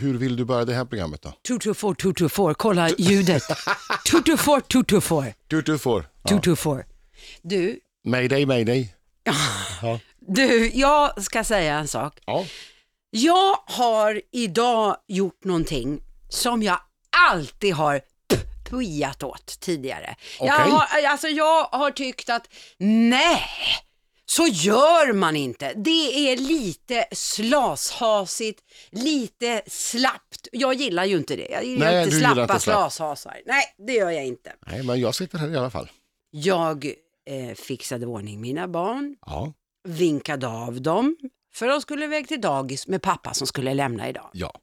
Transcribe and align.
hur 0.00 0.18
vill 0.18 0.36
du 0.36 0.44
börja 0.44 0.64
det 0.64 0.74
här 0.74 0.84
programmet 0.84 1.22
då? 1.22 1.32
224, 1.46 1.94
224, 1.94 2.54
kolla 2.54 2.88
ljudet. 2.98 3.42
224, 4.10 4.60
224, 4.60 5.24
Du, 5.46 5.62
du 5.62 5.78
får. 5.78 6.08
Ja. 6.22 6.28
224. 6.28 6.82
Du, 7.42 7.80
Mayday, 8.04 8.46
mayday. 8.46 8.94
du, 10.20 10.70
jag 10.74 11.22
ska 11.24 11.44
säga 11.44 11.78
en 11.78 11.88
sak. 11.88 12.18
Ja. 12.26 12.44
Jag 13.10 13.56
har 13.66 14.22
idag 14.32 14.96
gjort 15.08 15.44
någonting 15.44 16.00
som 16.28 16.62
jag 16.62 16.78
alltid 17.30 17.74
har 17.74 18.00
pujat 18.70 19.22
åt 19.22 19.60
tidigare. 19.60 20.14
Jag, 20.40 20.60
Okej. 20.60 20.72
har, 20.72 21.10
alltså 21.10 21.28
jag 21.28 21.64
har 21.64 21.90
tyckt 21.90 22.30
att 22.30 22.48
nej, 22.78 23.42
så 24.24 24.46
gör 24.46 25.12
man 25.12 25.36
inte. 25.36 25.72
Det 25.74 26.30
är 26.32 26.36
lite 26.36 27.04
slashasigt, 27.12 28.60
lite 28.90 29.62
slappt. 29.66 30.48
Jag 30.52 30.74
gillar 30.74 31.04
ju 31.04 31.16
inte 31.16 31.36
det. 31.36 31.48
Jag 31.50 31.64
gillar 31.64 31.86
Nej, 31.86 31.98
inte 32.04 32.10
du 32.10 32.16
gillar 32.16 32.34
slappa 32.34 32.52
inte 32.54 32.64
slapp. 32.64 32.92
slashasar. 32.92 33.40
Nej, 33.46 33.64
det 33.86 33.92
gör 33.92 34.10
jag 34.10 34.26
inte. 34.26 34.52
Nej, 34.66 34.82
men 34.82 35.00
jag 35.00 35.14
sitter 35.14 35.38
här 35.38 35.48
i 35.54 35.56
alla 35.56 35.70
fall. 35.70 35.90
Jag 36.30 36.84
eh, 37.26 37.54
fixade 37.54 38.06
ordning 38.06 38.40
mina 38.40 38.68
barn, 38.68 39.16
Ja. 39.26 39.52
vinkade 39.88 40.48
av 40.48 40.82
dem 40.82 41.16
för 41.54 41.68
de 41.68 41.80
skulle 41.80 42.04
iväg 42.04 42.28
till 42.28 42.40
dagis 42.40 42.86
med 42.86 43.02
pappa 43.02 43.34
som 43.34 43.46
skulle 43.46 43.74
lämna 43.74 44.08
idag. 44.08 44.30
Ja. 44.32 44.54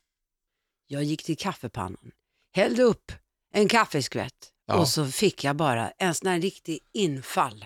Jag 0.87 1.03
gick 1.03 1.23
till 1.23 1.37
kaffepannan, 1.37 2.11
hällde 2.55 2.83
upp 2.83 3.11
en 3.53 3.67
kaffeskvätt 3.67 4.49
Ja. 4.67 4.75
och 4.79 4.87
så 4.87 5.05
fick 5.05 5.43
jag 5.43 5.55
bara 5.55 5.89
en 5.97 6.15
sån 6.15 6.27
här 6.29 6.39
riktig 6.39 6.79
infall. 6.93 7.65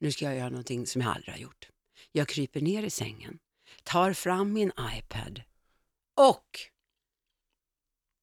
Nu 0.00 0.12
ska 0.12 0.24
jag 0.24 0.36
göra 0.36 0.48
någonting 0.48 0.86
som 0.86 1.00
jag 1.00 1.10
aldrig 1.10 1.34
har 1.34 1.40
gjort. 1.40 1.68
Jag 2.12 2.28
kryper 2.28 2.60
ner 2.60 2.82
i 2.82 2.90
sängen, 2.90 3.38
tar 3.82 4.12
fram 4.12 4.52
min 4.52 4.72
iPad 4.98 5.42
och 6.16 6.60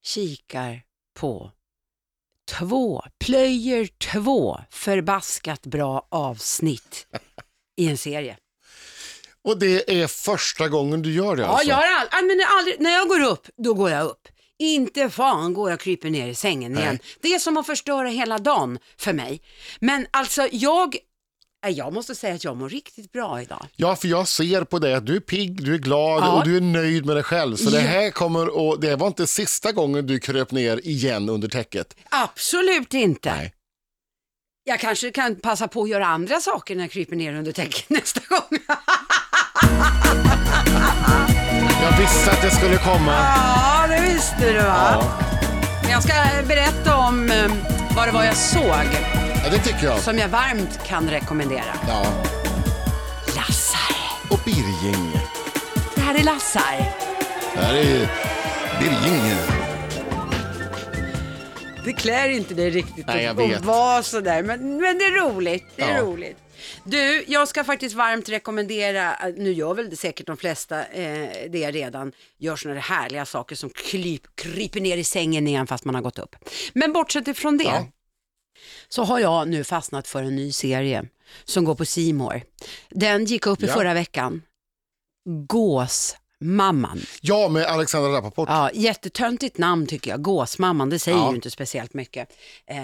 kikar 0.05 0.81
på 1.13 1.51
två, 2.51 3.03
plöjer 3.19 3.87
två 3.87 4.59
förbaskat 4.69 5.65
bra 5.65 6.07
avsnitt 6.11 7.07
i 7.75 7.89
en 7.89 7.97
serie. 7.97 8.37
Och 9.41 9.59
det 9.59 10.01
är 10.01 10.07
första 10.07 10.69
gången 10.69 11.01
du 11.01 11.13
gör 11.13 11.35
det 11.35 11.41
Ja, 11.41 11.47
alltså? 11.47 11.67
jag 11.67 11.75
har 11.75 12.07
all, 12.11 12.25
men 12.25 12.41
aldrig, 12.47 12.79
när 12.79 12.91
jag 12.91 13.07
går 13.07 13.23
upp, 13.23 13.47
då 13.57 13.73
går 13.73 13.89
jag 13.89 14.05
upp. 14.05 14.27
Inte 14.57 15.09
fan 15.09 15.53
går 15.53 15.69
jag 15.69 15.79
kryper 15.79 16.09
ner 16.09 16.27
i 16.27 16.35
sängen 16.35 16.71
Nej. 16.71 16.83
igen. 16.83 16.99
Det 17.21 17.33
är 17.33 17.39
som 17.39 17.57
att 17.57 17.65
förstöra 17.65 18.09
hela 18.09 18.37
dagen 18.37 18.79
för 18.97 19.13
mig. 19.13 19.41
Men 19.79 20.07
alltså 20.11 20.47
jag, 20.51 20.97
jag 21.69 21.93
måste 21.93 22.15
säga 22.15 22.35
att 22.35 22.43
jag 22.43 22.57
mår 22.57 22.69
riktigt 22.69 23.11
bra 23.11 23.41
idag. 23.41 23.65
Ja, 23.75 23.95
för 23.95 24.07
jag 24.07 24.27
ser 24.27 24.63
på 24.63 24.79
dig 24.79 24.93
att 24.93 25.05
du 25.05 25.15
är 25.15 25.19
pigg, 25.19 25.63
du 25.65 25.73
är 25.73 25.77
glad 25.77 26.23
Ja. 26.23 26.31
och 26.31 26.43
du 26.45 26.57
är 26.57 26.61
nöjd 26.61 27.05
med 27.05 27.15
dig 27.15 27.23
själv. 27.23 27.55
Så 27.55 27.69
det 27.69 27.81
Ja. 27.81 27.87
här 27.87 28.09
kommer 28.09 28.57
och 28.57 28.79
det 28.79 28.95
var 28.95 29.07
inte 29.07 29.27
sista 29.27 29.71
gången 29.71 30.07
du 30.07 30.19
kröp 30.19 30.51
ner 30.51 30.87
igen 30.87 31.29
under 31.29 31.47
täcket. 31.47 31.95
Absolut 32.09 32.93
inte. 32.93 33.31
Nej. 33.35 33.51
Jag 34.63 34.79
kanske 34.79 35.11
kan 35.11 35.35
passa 35.35 35.67
på 35.67 35.83
att 35.83 35.89
göra 35.89 36.07
andra 36.07 36.39
saker 36.39 36.75
när 36.75 36.83
jag 36.83 36.91
kryper 36.91 37.15
ner 37.15 37.33
under 37.35 37.51
täcket 37.51 37.89
nästa 37.89 38.21
gång. 38.29 38.59
Jag 41.81 41.97
visste 41.99 42.31
att 42.31 42.41
det 42.41 42.51
skulle 42.51 42.77
komma. 42.77 43.11
ja, 43.11 43.85
det 43.89 44.01
visste 44.13 44.51
du 44.53 44.59
va? 44.61 45.03
Men 45.81 45.91
Jag 45.91 46.03
ska 46.03 46.13
berätta 46.47 46.95
om 46.97 47.29
eh, 47.31 47.51
vad 47.95 48.07
det 48.07 48.11
var 48.11 48.23
jag 48.23 48.35
såg 48.37 48.85
Ja, 49.45 49.51
det 49.51 49.59
tycker 49.59 49.83
jag. 49.85 49.99
som 49.99 50.17
jag 50.17 50.27
varmt 50.29 50.83
kan 50.85 51.09
rekommendera. 51.09 51.79
Ja. 51.87 52.05
Lassar. 53.35 53.95
Och 54.31 54.39
Birging. 54.45 55.11
Det 55.95 56.01
här 56.01 56.19
är 56.19 56.23
Lassar. 56.23 56.93
Det 57.55 57.61
här 57.61 57.73
är 57.75 58.09
Birging. 58.79 59.35
Det 61.85 61.93
klär 61.93 62.29
inte 62.29 62.53
dig 62.53 62.69
riktigt 62.69 63.07
Nej, 63.07 63.23
jag 63.23 63.41
att- 63.41 63.49
vet. 63.49 63.57
att 63.59 63.65
vara 63.65 64.03
sådär, 64.03 64.43
men, 64.43 64.77
men 64.77 64.97
det 64.97 65.05
är 65.05 65.21
roligt. 65.29 65.65
Det 65.75 65.81
är 65.83 65.97
Ja. 65.97 66.01
roligt. 66.03 66.37
Du, 66.83 67.23
jag 67.27 67.47
ska 67.47 67.63
faktiskt 67.63 67.95
varmt 67.95 68.29
rekommendera, 68.29 69.15
nu 69.37 69.51
gör 69.53 69.73
väl 69.73 69.89
det 69.89 69.95
säkert 69.95 70.27
de 70.27 70.37
flesta 70.37 70.85
eh, 70.85 71.27
det 71.49 71.71
redan, 71.71 72.11
gör 72.39 72.55
sådana 72.55 72.75
där 72.75 72.81
härliga 72.81 73.25
saker 73.25 73.55
som 73.55 73.69
kryp, 73.69 74.21
kryper 74.35 74.79
ner 74.81 74.97
i 74.97 75.03
sängen 75.03 75.47
igen 75.47 75.67
fast 75.67 75.85
man 75.85 75.95
har 75.95 76.01
gått 76.01 76.19
upp. 76.19 76.35
Men 76.73 76.93
bortsett 76.93 77.27
ifrån 77.27 77.57
det, 77.57 77.63
Ja. 77.63 77.87
Så 78.89 79.03
har 79.03 79.19
jag 79.19 79.47
nu 79.47 79.63
fastnat 79.63 80.07
för 80.07 80.23
en 80.23 80.35
ny 80.35 80.51
serie 80.51 81.05
som 81.45 81.65
går 81.65 81.75
på 81.75 81.85
Simor. 81.85 82.41
Den 82.89 83.25
gick 83.25 83.47
upp 83.47 83.63
i 83.63 83.65
Ja. 83.67 83.73
förra 83.73 83.93
veckan. 83.93 84.41
Gåsmamman. 85.47 87.01
Ja, 87.21 87.47
med 87.49 87.65
Alexandra 87.65 88.11
Rappaport. 88.17 88.49
Ja, 88.49 88.69
jättetöntigt 88.73 89.57
namn 89.57 89.87
tycker 89.87 90.11
jag. 90.11 90.21
Gåsmamman, 90.21 90.89
det 90.89 90.99
säger 90.99 91.17
Ja. 91.17 91.29
ju 91.29 91.35
inte 91.35 91.51
speciellt 91.51 91.93
mycket. 91.93 92.29
Eh, 92.67 92.77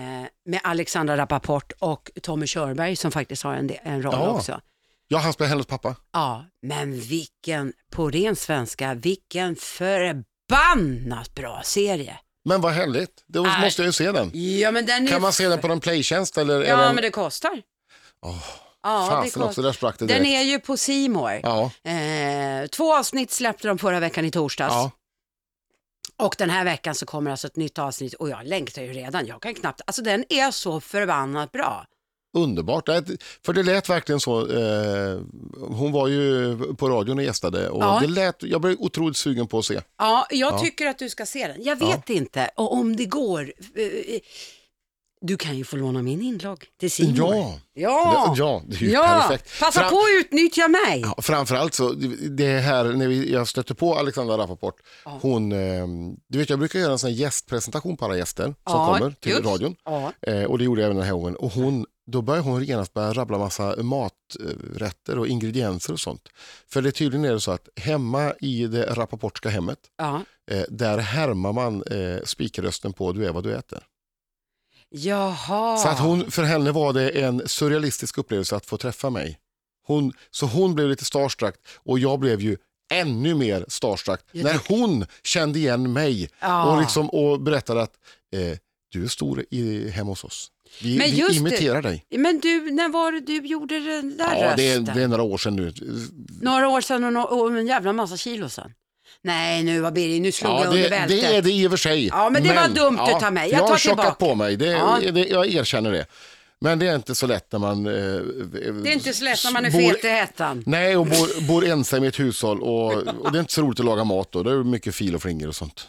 med 0.45 0.59
Alexandra 0.63 1.17
Rappaport 1.17 1.72
och 1.79 2.12
Tommy 2.22 2.45
Körberg 2.47 2.95
som 2.95 3.12
faktiskt 3.12 3.44
har 3.44 3.53
en, 3.53 3.72
en 3.83 4.01
roll 4.03 4.13
Ja. 4.18 4.28
också. 4.29 4.62
Ja, 5.07 5.18
han 5.18 5.33
spelar 5.33 5.50
hennes 5.50 5.66
pappa. 5.66 5.95
Ja, 6.13 6.45
men 6.62 7.00
vilken, 7.00 7.73
på 7.91 8.09
ren 8.09 8.35
svenska, 8.35 8.94
vilken 8.94 9.56
förbannat 9.56 11.33
bra 11.35 11.62
serie. 11.63 12.19
Men 12.46 12.62
vad 12.62 12.72
härligt. 12.74 13.24
Då 13.28 13.41
Nej. 13.44 13.62
måste 13.62 13.81
jag 13.81 13.88
ju 13.88 13.91
se 13.94 14.12
den. 14.12 14.31
Ja, 14.59 14.72
men 14.72 14.85
den 14.85 15.07
är... 15.07 15.12
Kan 15.12 15.22
man 15.22 15.34
se 15.34 15.47
den 15.47 15.59
på 15.59 15.68
någon 15.68 15.79
playtjänst 15.79 16.38
eller? 16.38 16.62
är 16.62 16.66
Ja, 16.69 16.78
den... 16.78 16.96
men 16.96 17.02
det 17.03 17.09
kostar. 17.12 17.62
Åh, 18.25 18.44
Ja, 18.84 19.07
Fasen 19.09 19.41
också, 19.41 19.62
där 19.62 19.72
sprack 19.72 20.00
det 20.00 20.06
Den 20.06 20.24
direkt. 20.24 20.41
är 20.41 20.41
ju 20.44 20.59
på 20.59 20.78
Simor. 20.78 21.40
Ja, 21.44 21.72
Eh, 21.91 22.68
två 22.68 22.96
avsnitt 22.96 23.31
släppte 23.31 23.68
de 23.68 23.78
förra 23.78 24.00
veckan 24.00 24.25
i 24.25 24.31
torsdags. 24.31 24.74
ja. 24.74 24.91
Och 26.18 26.35
den 26.38 26.50
här 26.50 26.63
veckan 26.66 26.96
så 26.96 27.06
kommer 27.06 27.31
alltså 27.31 27.47
ett 27.47 27.56
nytt 27.56 27.80
avsnitt 27.80 28.13
och 28.13 28.30
jag 28.30 28.46
längtar 28.47 28.81
ju 28.81 28.94
redan. 28.94 29.28
Jag 29.28 29.41
kan 29.41 29.53
knappt, 29.56 29.81
alltså 29.85 30.01
den 30.01 30.25
är 30.30 30.51
så 30.51 30.80
förbannat 30.81 31.51
bra. 31.51 31.85
Underbart. 32.34 32.90
För 33.46 33.53
det 33.53 33.64
lät 33.64 33.90
verkligen 33.90 34.19
så. 34.19 34.40
Eh, 34.52 35.19
hon 35.59 35.92
var 35.92 36.08
ju 36.08 36.58
på 36.78 36.90
radion 36.90 37.18
och 37.18 37.24
gästade 37.24 37.69
och 37.69 37.84
Ja. 37.84 38.00
det 38.02 38.08
lät, 38.08 38.44
jag 38.44 38.62
blev 38.62 38.75
otroligt 38.80 39.18
sugen 39.18 39.47
på 39.47 39.59
att 39.59 39.66
se. 39.66 39.81
Ja, 39.97 40.28
jag 40.30 40.59
tycker 40.62 40.88
att 40.88 41.00
du 41.00 41.09
ska 41.09 41.25
se 41.25 41.47
den. 41.47 41.64
Jag 41.64 41.75
vet 41.80 42.09
inte 42.09 42.50
och 42.56 42.74
om 42.74 42.96
det 42.96 43.06
går. 43.06 43.42
eh, 43.75 44.19
Du 45.24 45.38
kan 45.38 45.58
ju 45.58 45.64
få 45.64 45.75
låna 45.78 46.02
min 46.02 46.22
inlogg 46.22 46.66
till 46.80 46.92
Simon. 46.92 47.16
Ja. 47.16 47.59
Ja. 47.74 48.34
Ja, 48.38 48.62
det 48.68 48.75
är 48.75 48.80
ju 48.80 48.92
Ja, 48.92 49.25
perfekt. 49.28 49.59
passa 49.59 49.80
Fram- 49.80 49.90
på 49.90 49.96
att 49.98 50.25
utnyttja 50.25 50.68
mig. 50.68 51.02
Ja, 51.02 51.22
framförallt 51.22 51.74
så, 51.74 51.92
det 52.30 52.59
här 52.59 52.84
när 52.84 53.08
vi, 53.08 53.31
jag 53.34 53.48
stötte 53.48 53.75
på 53.75 53.96
Alexandra 53.96 54.38
Rappaport, 54.38 54.75
hon, 55.22 55.52
eh, 55.52 55.88
du 56.28 56.38
vet 56.38 56.50
jag 56.50 56.59
brukar 56.59 56.80
göra 56.80 56.92
en 56.92 57.00
sån 57.00 57.09
här 57.09 57.18
gästpresentation 57.18 57.98
på 57.98 58.06
alla 58.06 58.18
gäster 58.18 58.44
som 58.46 58.53
Ja, 58.66 58.94
kommer 58.98 59.12
till 59.12 59.31
just. 59.31 59.46
radion. 59.46 59.75
Ja. 59.86 60.12
Och 60.48 60.58
det 60.58 60.63
gjorde 60.63 60.81
jag 60.81 60.86
även 60.86 60.98
den 60.98 61.06
här 61.06 61.13
gången. 61.13 61.36
Och 61.36 61.52
hon, 61.52 61.86
då 62.07 62.22
börjar 62.22 62.41
hon 62.44 62.63
genast 62.63 62.94
börja 62.94 63.13
rabbla 63.13 63.38
massa 63.38 63.75
maträtter 63.84 65.19
och 65.19 65.28
ingredienser 65.28 65.94
och 65.94 66.00
sånt. 66.00 66.29
För 66.67 66.81
det 66.81 66.91
tydligen 66.91 67.25
är 67.25 67.34
det 67.34 67.39
så 67.39 67.51
att 67.51 67.69
hemma 67.75 68.34
i 68.39 68.67
det 68.67 68.85
rappaportska 68.95 69.50
hemmet, 69.50 69.79
Ja. 69.97 70.22
eh, 70.51 70.63
där 70.69 70.97
härmar 70.97 71.53
man 71.53 71.84
eh, 71.84 72.23
spikrösten 72.23 72.94
på 72.94 73.12
Du 73.12 73.25
är 73.25 73.31
vad 73.31 73.44
du 73.44 73.53
äter. 73.56 73.84
Jaha. 74.89 75.78
Så 75.78 75.88
att 75.89 76.00
hon, 76.00 76.31
för 76.31 76.44
henne 76.44 76.72
var 76.72 76.94
det 76.94 77.09
en 77.09 77.47
surrealistisk 77.47 78.18
upplevelse 78.18 78.56
att 78.56 78.66
få 78.66 78.78
träffa 78.78 79.09
mig. 79.09 79.38
Hon, 79.88 80.13
så 80.31 80.45
hon 80.45 80.75
blev 80.75 80.89
lite 80.89 81.06
starstruck 81.06 81.56
och 81.75 82.00
jag 82.00 82.19
blev 82.19 82.41
ju 82.41 82.57
ännu 82.94 83.35
mer 83.35 83.66
starstruck 83.68 84.19
Jag 84.31 84.44
när 84.44 84.59
hon 84.68 85.06
kände 85.23 85.59
igen 85.59 85.94
mig 85.94 86.29
Ja. 86.39 86.72
och, 86.75 86.81
liksom, 86.81 87.09
och 87.09 87.41
berättade 87.41 87.81
att 87.81 87.94
eh, 88.33 88.57
du 88.91 89.03
är 89.03 89.07
stor 89.07 89.45
i, 89.50 89.89
hemma 89.89 90.09
hos 90.12 90.23
oss. 90.23 90.51
Vi, 90.81 90.97
Men 90.97 91.11
vi 91.11 91.17
just 91.17 91.29
det- 91.31 91.35
imiterar 91.37 91.81
dig. 91.81 92.05
Men 92.17 92.39
du, 92.39 92.71
när 92.71 92.89
var 92.89 93.11
det 93.11 93.19
du 93.19 93.37
gjorde 93.47 93.79
den 93.79 94.17
där 94.17 94.25
Ja, 94.35 94.53
det 94.55 94.67
är, 94.71 94.79
rösten? 94.79 94.95
det 94.95 95.03
är 95.03 95.07
några 95.07 95.23
år 95.23 95.37
sedan 95.37 95.55
nu. 95.55 95.73
Några 96.41 96.67
år 96.69 96.81
sedan 96.81 97.03
och, 97.03 97.11
no- 97.11 97.25
och 97.25 97.57
en 97.57 97.67
jävla 97.67 97.93
massa 97.93 98.17
kilo 98.17 98.49
sedan. 98.49 98.71
Nej, 99.23 99.63
nu 99.63 99.79
var 99.79 99.91
Birger, 99.91 100.21
nu 100.21 100.31
slog 100.31 100.51
Ja, 100.51 100.59
jag 100.63 100.67
under 100.67 100.83
det, 100.83 100.89
bältet. 100.89 101.21
det 101.21 101.35
är 101.35 101.41
det 101.41 101.51
i 101.51 101.68
och 101.68 101.71
för 101.71 101.77
sig. 101.77 102.07
Ja, 102.07 102.29
men 102.29 102.44
det 102.44 102.53
var 102.53 102.68
dumt 102.68 103.00
utav 103.18 103.33
mig. 103.33 103.50
Jag 103.50 103.57
Jag, 103.59 103.65
tar 103.68 103.73
har 103.73 103.77
tjockat 103.77 103.97
tillbaka. 104.18 104.25
på 104.25 104.35
mig, 104.35 104.56
det, 104.57 104.65
Ja. 104.65 105.00
det, 105.13 105.19
jag 105.27 105.47
erkänner 105.53 105.91
det. 105.91 106.06
Men 106.63 106.79
det 106.79 106.88
är 106.88 106.95
inte 106.95 107.15
så 107.15 107.27
lätt 107.27 107.51
när 107.51 107.59
man... 107.59 107.85
Eh, 107.88 107.94
Det 107.94 108.89
är 108.89 108.94
inte 108.94 109.13
så 109.13 109.24
lätt 109.24 109.44
när 109.45 109.51
man 109.51 109.65
är 109.65 109.71
fet 109.71 110.06
i 110.06 110.07
hettan. 110.07 110.63
Nej, 110.65 110.97
och 110.97 111.06
bor, 111.06 111.47
bor 111.47 111.65
ensam 111.65 112.03
i 112.03 112.07
ett 112.07 112.19
hushåll 112.19 112.62
och, 112.62 112.94
och 112.94 113.31
det 113.31 113.38
är 113.38 113.39
inte 113.39 113.53
så 113.53 113.62
roligt 113.62 113.79
att 113.79 113.85
laga 113.85 114.03
mat 114.03 114.31
då. 114.31 114.44
Det 114.44 114.51
är 114.51 114.63
mycket 114.63 114.95
fil 114.95 115.15
och 115.15 115.21
flingor 115.21 115.47
och 115.47 115.56
sånt. 115.56 115.88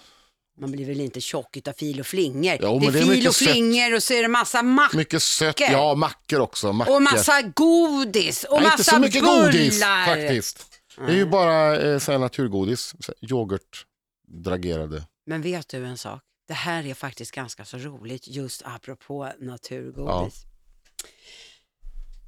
Man 0.61 0.71
blir 0.73 0.87
väl 0.87 1.01
inte 1.01 1.21
tjock 1.21 1.57
utav 1.57 1.73
fil 1.73 2.01
och 2.01 2.07
flingor. 2.07 2.57
Jo, 2.61 2.79
det 2.79 2.87
är 2.87 2.93
det 2.93 2.99
är 2.99 3.05
fil 3.05 3.29
och 3.29 3.35
sött. 3.35 3.49
flingor 3.49 3.95
och 3.95 4.03
så 4.03 4.15
är 4.15 4.23
det 4.23 4.29
massa 4.29 4.63
mackor 4.63 4.97
Mycket 4.97 5.23
sött, 5.23 5.61
ja 5.61 5.95
mackor 5.95 6.41
också. 6.41 6.73
Mackor. 6.73 6.95
och 6.95 7.03
massa 7.03 7.43
godis 7.43 8.45
och 8.45 8.57
Nej, 8.57 8.63
massa 8.63 8.73
inte 8.75 8.85
så 8.85 8.99
mycket 8.99 9.23
bullar. 9.23 9.47
godis 9.47 9.81
faktiskt. 9.83 10.67
Det 10.97 11.13
är 11.13 11.17
ju 11.17 11.27
bara 11.27 11.81
eh, 11.81 11.99
så 11.99 12.13
här 12.13 12.19
naturgodis, 12.19 12.95
så 13.01 13.13
här, 13.21 13.31
yoghurt, 13.33 13.87
dragerade. 14.29 15.05
Men 15.27 15.43
vet 15.43 15.69
du 15.69 15.87
en 15.87 15.99
sak? 15.99 16.21
Det 16.49 16.55
här 16.55 16.87
är 16.87 16.95
faktiskt 16.95 17.31
ganska 17.31 17.65
så 17.65 17.79
roligt 17.79 18.29
just 18.29 18.63
apropå 18.65 19.33
naturgodis. 19.41 20.45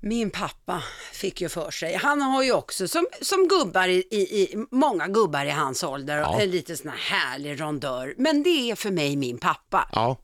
Min 0.07 0.31
pappa 0.31 0.83
fick 1.13 1.41
ju 1.41 1.49
för 1.49 1.71
sig, 1.71 1.95
han 1.95 2.23
har 2.23 2.43
ju 2.43 2.53
också 2.53 2.89
som, 2.89 3.07
som 3.21 3.49
gubbar 3.49 3.89
i, 3.89 4.07
i, 4.11 4.43
i, 4.43 4.67
många 4.71 5.09
gubbar 5.09 5.45
i 5.45 5.51
hans 5.51 5.83
ålder, 5.85 6.19
Ja. 6.19 6.41
en 6.41 6.51
liten 6.51 6.77
sån 6.77 6.89
här 6.89 6.97
härlig 6.99 7.61
rondör. 7.61 8.15
Men 8.19 8.43
det 8.43 8.71
är 8.71 8.75
för 8.75 8.91
mig 8.91 9.17
min 9.17 9.39
pappa. 9.39 9.89
Ja, 9.93 10.17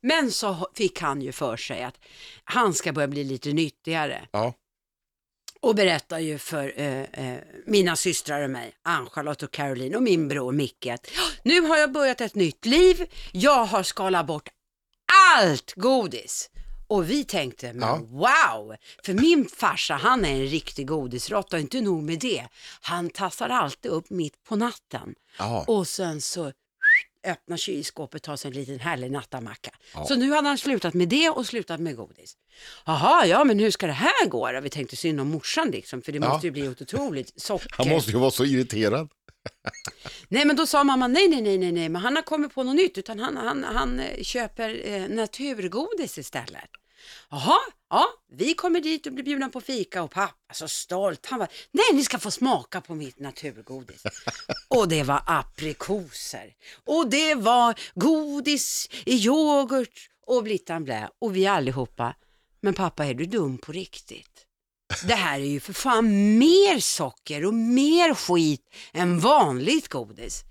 Men 0.00 0.32
så 0.32 0.68
fick 0.74 1.00
han 1.00 1.22
ju 1.22 1.32
för 1.32 1.56
sig 1.56 1.82
att 1.82 1.94
han 2.44 2.74
ska 2.74 2.92
börja 2.92 3.08
bli 3.08 3.24
lite 3.24 3.52
nyttigare. 3.52 4.28
ja, 4.30 4.52
Och 5.60 5.74
berättar 5.74 6.18
ju 6.18 6.38
för 6.38 6.72
eh, 6.80 7.02
eh, 7.02 7.38
mina 7.66 7.96
systrar 7.96 8.42
och 8.44 8.50
mig, 8.50 8.72
Ann-Charlotte 8.82 9.42
och 9.42 9.50
Caroline 9.52 9.94
och 9.96 10.02
min 10.02 10.28
bror 10.28 10.52
Micke, 10.52 10.86
att 10.86 11.10
nu 11.42 11.60
har 11.60 11.76
jag 11.76 11.92
börjat 11.92 12.20
ett 12.20 12.34
nytt 12.34 12.66
liv, 12.66 13.06
jag 13.32 13.64
har 13.64 13.82
skalat 13.82 14.26
bort 14.26 14.48
allt 15.36 15.72
godis. 15.76 16.50
Och 16.88 17.10
vi 17.10 17.24
tänkte, 17.24 17.72
men 17.72 17.88
Ja. 17.88 17.96
wow! 18.10 18.76
För 19.04 19.14
min 19.14 19.48
farsa, 19.48 19.94
han 19.94 20.24
är 20.24 20.30
en 20.34 20.46
riktig 20.46 20.86
godisråtta 20.86 21.56
och 21.56 21.60
inte 21.60 21.80
nog 21.80 22.02
med 22.02 22.18
det. 22.20 22.48
Han 22.80 23.10
tassar 23.10 23.48
alltid 23.48 23.90
upp 23.90 24.10
mitt 24.10 24.44
på 24.44 24.56
natten. 24.56 25.14
ja. 25.38 25.64
Och 25.68 25.88
sen 25.88 26.20
så 26.20 26.52
öppnar 27.26 27.56
kylskåpet, 27.56 28.22
tar 28.22 28.36
sig 28.36 28.48
en 28.48 28.54
liten 28.54 28.80
härlig 28.80 29.10
nattamacka. 29.12 29.70
Ja. 29.94 30.04
Så 30.04 30.16
nu 30.16 30.32
hade 30.32 30.48
han 30.48 30.58
slutat 30.58 30.94
med 30.94 31.08
det 31.08 31.30
och 31.30 31.46
slutat 31.46 31.80
med 31.80 31.96
godis. 31.96 32.36
Jaha, 32.86 33.26
ja 33.26 33.44
men 33.44 33.58
hur 33.58 33.70
ska 33.70 33.86
det 33.86 33.92
här 33.92 34.26
gå 34.28 34.52
då? 34.52 34.60
Vi 34.60 34.70
tänkte 34.70 34.96
synd 34.96 35.20
om 35.20 35.28
morsan 35.28 35.70
liksom, 35.70 36.02
för 36.02 36.12
det 36.12 36.18
Ja. 36.18 36.28
måste 36.32 36.46
ju 36.46 36.50
bli 36.50 36.68
otroligt 36.68 37.42
socker. 37.42 37.74
Han 37.76 37.88
måste 37.88 38.10
ju 38.10 38.18
vara 38.18 38.30
så 38.30 38.44
irriterad. 38.44 39.08
Nej 40.28 40.44
men 40.44 40.56
då 40.56 40.66
sa 40.66 40.84
mamma, 40.84 41.06
nej 41.06 41.28
nej 41.28 41.42
nej 41.42 41.58
nej, 41.58 41.72
nej. 41.72 41.88
men 41.88 42.02
han 42.02 42.16
har 42.16 42.22
kommit 42.22 42.54
på 42.54 42.62
något 42.62 42.76
nytt 42.76 42.98
utan 42.98 43.18
han, 43.18 43.36
han, 43.36 43.64
han 43.64 44.00
eh, 44.00 44.22
köper 44.22 44.80
eh, 44.84 45.08
naturgodis 45.08 46.18
istället. 46.18 46.70
Jaha, 47.30 47.58
ja, 47.90 48.06
vi 48.32 48.54
kommer 48.54 48.80
dit 48.80 49.06
och 49.06 49.12
blir 49.12 49.24
bjudna 49.24 49.48
på 49.48 49.60
fika 49.60 50.02
och 50.02 50.10
pappa 50.10 50.32
så 50.32 50.64
alltså, 50.64 50.68
stolt. 50.68 51.26
Han 51.26 51.38
var, 51.38 51.48
nej 51.70 51.84
ni 51.92 52.04
ska 52.04 52.18
få 52.18 52.30
smaka 52.30 52.80
på 52.80 52.94
mitt 52.94 53.18
naturgodis. 53.18 54.02
och 54.68 54.88
det 54.88 55.02
var 55.02 55.22
aprikoser. 55.26 56.54
Och 56.84 57.10
det 57.10 57.34
var 57.34 57.80
godis 57.94 58.88
i 59.06 59.14
yoghurt 59.14 60.10
och 60.26 60.42
blittan 60.42 60.84
blä. 60.84 61.08
Och 61.18 61.36
vi 61.36 61.46
allihopa, 61.46 62.14
men 62.60 62.74
pappa 62.74 63.06
är 63.06 63.14
du 63.14 63.24
dum 63.24 63.58
på 63.58 63.72
riktigt? 63.72 64.47
Det 65.04 65.14
här 65.14 65.40
är 65.40 65.44
ju 65.44 65.60
för 65.60 65.72
fan 65.72 66.38
mer 66.38 66.80
socker 66.80 67.44
och 67.46 67.54
mer 67.54 68.14
skit 68.14 68.60
än 68.92 69.20
vanligt 69.20 69.88
godis. 69.88 70.42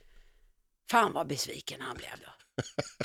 Fan 0.92 1.14
vad 1.14 1.28
besviken 1.28 1.82
han 1.82 1.98
blev 1.98 2.10
då. 2.26 2.32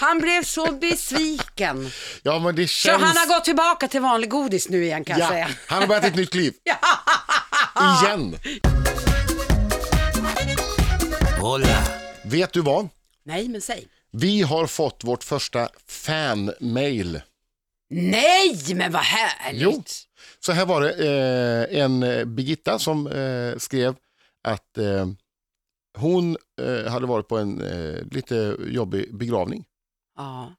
Han 0.01 0.19
blev 0.19 0.43
så 0.43 0.73
besviken. 0.73 1.91
Ja, 2.23 2.39
men 2.39 2.57
det 2.57 2.69
Så 2.69 2.73
känns... 2.75 3.03
han 3.03 3.17
har 3.17 3.27
gått 3.27 3.45
tillbaka 3.45 3.89
till 3.89 4.01
vanlig 4.01 4.31
godis 4.31 4.69
nu 4.69 4.85
igen 4.85 5.05
kan 5.05 5.19
jag 5.19 5.27
ja, 5.27 5.31
säga. 5.31 5.49
han 5.67 5.81
har 5.81 5.89
börjat 5.89 6.05
ett 6.05 6.15
nytt 6.17 6.35
liv. 6.35 6.55
Igen. 8.05 8.39
Hola. 11.41 11.85
Vet 12.25 12.53
du 12.53 12.61
vad? 12.61 12.89
Nej 13.25 13.49
men 13.49 13.61
säg. 13.61 13.87
Vi 14.13 14.43
har 14.43 14.67
fått 14.67 15.05
vårt 15.05 15.25
första 15.25 15.69
fan-mail. 15.87 17.21
Nej 17.91 18.75
men 18.75 18.93
vad 18.93 19.03
härligt. 19.03 19.63
Jo. 19.63 19.85
Så 20.41 20.53
här 20.53 20.67
var 20.67 20.81
det, 20.81 20.93
eh, 20.93 21.83
en 21.83 22.03
eh, 22.03 22.25
Birgitta 22.25 22.79
som 22.79 23.07
eh, 23.07 23.59
skrev 23.59 23.97
att 24.43 24.79
eh, 24.79 25.07
hon 25.99 26.37
eh, 26.61 26.91
hade 26.93 27.07
varit 27.07 27.29
på 27.29 27.39
en 27.39 27.61
eh, 27.61 28.03
lite 28.11 28.57
jobbig 28.67 29.17
begravning. 29.17 29.65
Ja. 30.17 30.53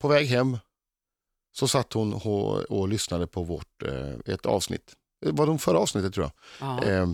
På 0.00 0.08
väg 0.08 0.26
hem 0.26 0.58
så 1.52 1.68
satt 1.68 1.92
hon 1.92 2.14
och, 2.14 2.56
och 2.58 2.88
lyssnade 2.88 3.26
på 3.26 3.42
vårt, 3.42 3.82
ett 4.26 4.46
avsnitt. 4.46 4.92
Det 5.20 5.32
var 5.32 5.46
de 5.46 5.58
förra 5.58 5.78
avsnittet 5.78 6.14
tror 6.14 6.30
jag. 6.58 6.88
Ja. 6.88 7.06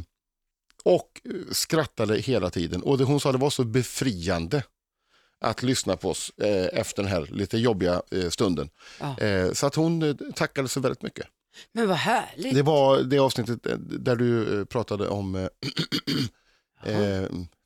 Och 0.84 1.20
skrattade 1.50 2.18
hela 2.18 2.50
tiden. 2.50 2.82
Och 2.82 2.98
det 2.98 3.04
hon 3.04 3.20
sa 3.20 3.32
det 3.32 3.38
var 3.38 3.50
så 3.50 3.64
befriande 3.64 4.62
att 5.40 5.62
lyssna 5.62 5.96
på 5.96 6.10
oss 6.10 6.32
eh, 6.38 6.78
efter 6.80 7.02
den 7.02 7.12
här 7.12 7.26
lite 7.30 7.58
jobbiga 7.58 8.02
eh, 8.10 8.28
stunden. 8.28 8.70
Ja. 9.00 9.18
Eh, 9.18 9.52
så 9.52 9.66
att 9.66 9.74
hon 9.74 10.18
tackade 10.34 10.68
så 10.68 10.80
väldigt 10.80 11.02
mycket. 11.02 11.26
Men 11.72 11.88
vad 11.88 11.96
härligt. 11.96 12.54
Det 12.54 12.62
var 12.62 12.98
det 13.02 13.18
avsnittet 13.18 13.66
eh, 13.66 13.76
där 13.78 14.16
du 14.16 14.58
eh, 14.60 14.64
pratade 14.64 15.08
om 15.08 15.34
eh, 15.34 15.48
eh, 16.92 17.22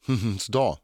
dag. 0.49 0.79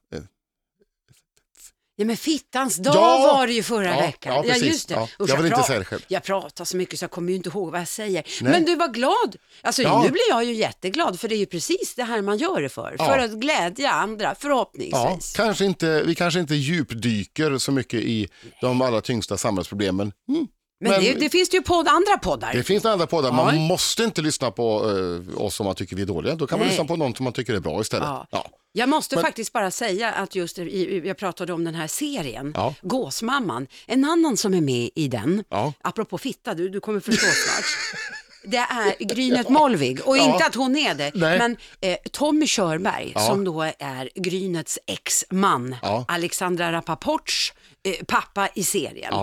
Ja 1.99 2.05
men 2.05 2.17
fittans 2.17 2.77
dag 2.77 2.95
Ja! 2.97 3.33
var 3.35 3.47
det 3.47 3.53
ju 3.53 3.63
förra 3.63 3.85
Ja, 3.95 4.01
veckan. 4.01 4.35
ja, 4.35 4.43
precis. 4.43 4.63
just 4.67 4.89
det. 4.89 4.95
Ja, 4.95 5.09
Usch, 5.21 5.31
jag 5.31 5.37
vill 5.37 5.47
inte 5.47 5.59
pra- 5.59 5.67
säga 5.67 5.79
det 5.79 5.85
själv. 5.85 6.03
Jag 6.09 6.23
pratar 6.25 6.65
så 6.65 6.77
mycket 6.77 6.99
så 6.99 7.03
jag 7.03 7.11
kommer 7.11 7.31
ju 7.31 7.37
inte 7.37 7.49
ihåg 7.49 7.71
vad 7.73 7.81
jag 7.81 7.89
säger. 7.89 8.27
Nej. 8.43 8.53
Men 8.53 8.65
du 8.65 8.77
var 8.77 8.89
glad. 8.89 9.37
Alltså 9.63 9.83
Ja. 9.83 10.03
nu 10.03 10.11
blir 10.11 10.23
jag 10.29 10.45
ju 10.45 10.55
jätteglad 10.55 11.21
för 11.21 11.29
det 11.29 11.35
är 11.35 11.39
ju 11.39 11.47
precis 11.47 11.95
det 11.95 12.03
här 12.05 12.23
man 12.23 12.39
gör 12.39 12.63
det 12.63 12.69
för. 12.69 12.97
Ja. 12.99 13.05
För 13.07 13.19
att 13.19 13.31
glädja 13.31 13.91
andra 13.91 14.25
Ja, 14.25 14.35
förhoppningsvis. 14.39 15.33
kanske 15.37 15.65
inte, 15.65 16.03
vi 16.07 16.15
kanske 16.15 16.41
inte 16.41 16.55
djupdyker 16.55 17.59
så 17.59 17.73
mycket 17.73 18.01
i 18.01 18.29
de 18.61 18.83
allra 18.83 19.01
tyngsta 19.01 19.37
samhällsproblemen. 19.37 20.13
Mm. 20.29 20.47
Men 20.81 20.91
men- 20.93 21.01
det, 21.05 21.13
det 21.15 21.31
finns 21.31 21.49
det 21.49 21.57
ju 21.57 21.63
podd, 21.63 21.89
andra 21.89 22.19
poddar. 22.23 22.53
Det 22.53 22.63
finns 22.63 22.85
andra 22.85 23.07
poddar, 23.07 23.33
man 23.33 23.55
Ja. 23.55 23.61
måste 23.61 24.05
inte 24.05 24.23
lyssna 24.23 24.51
på 24.51 24.91
eh, 25.37 25.43
oss 25.43 25.61
om 25.61 25.67
man 25.67 25.75
tycker 25.75 25.97
vi 25.97 26.03
är 26.03 26.07
dåliga. 26.07 26.35
Då 26.35 26.47
kan 26.47 26.59
man 26.59 26.67
Nej. 26.67 26.73
lyssna 26.77 26.85
på 26.89 26.97
någon 26.97 27.15
som 27.15 27.25
man 27.25 27.33
tycker 27.33 27.55
är 27.55 27.61
bra 27.61 27.81
istället. 27.81 28.07
Ja. 28.09 28.27
Ja. 28.31 28.47
Jag 28.73 28.89
måste 28.89 29.15
Men- 29.17 29.25
faktiskt 29.25 29.53
bara 29.53 29.71
säga 29.71 30.13
att 30.13 30.35
just 30.35 30.59
i, 30.59 31.03
jag 31.05 31.17
pratade 31.19 31.53
om 31.53 31.65
den 31.65 31.75
här 31.75 31.87
serien, 31.87 32.53
Ja. 32.57 32.75
Gåsmamman, 32.83 33.67
en 33.87 34.05
annan 34.05 34.37
som 34.37 34.55
är 34.55 34.61
med 34.61 34.91
i 34.95 35.09
den, 35.09 35.45
Ja. 35.51 35.73
apropå 35.83 36.19
fitta, 36.19 36.55
du, 36.55 36.69
du 36.69 36.81
kommer 36.81 37.01
förstå 37.01 37.27
snart. 37.27 37.65
Det 38.49 38.57
är 38.57 39.05
Grynet 39.15 39.49
Molvig 39.49 40.01
och 40.05 40.17
Ja. 40.19 40.33
inte 40.33 40.47
att 40.47 40.55
hon 40.55 40.77
är 40.77 40.95
det, 40.95 41.11
Nej. 41.15 41.39
men 41.39 41.57
eh, 41.81 41.97
Tommy 42.13 42.47
Körberg 42.47 43.13
Ja. 43.15 43.21
som 43.21 43.45
då 43.45 43.63
är 43.79 44.11
Grynets 44.15 44.79
ex-man, 44.87 45.77
Ja. 45.83 46.05
Alexandra 46.09 46.73
Rapaports 46.73 47.53
eh, 47.83 48.05
pappa 48.09 48.49
i 48.55 48.63
serien. 48.65 49.15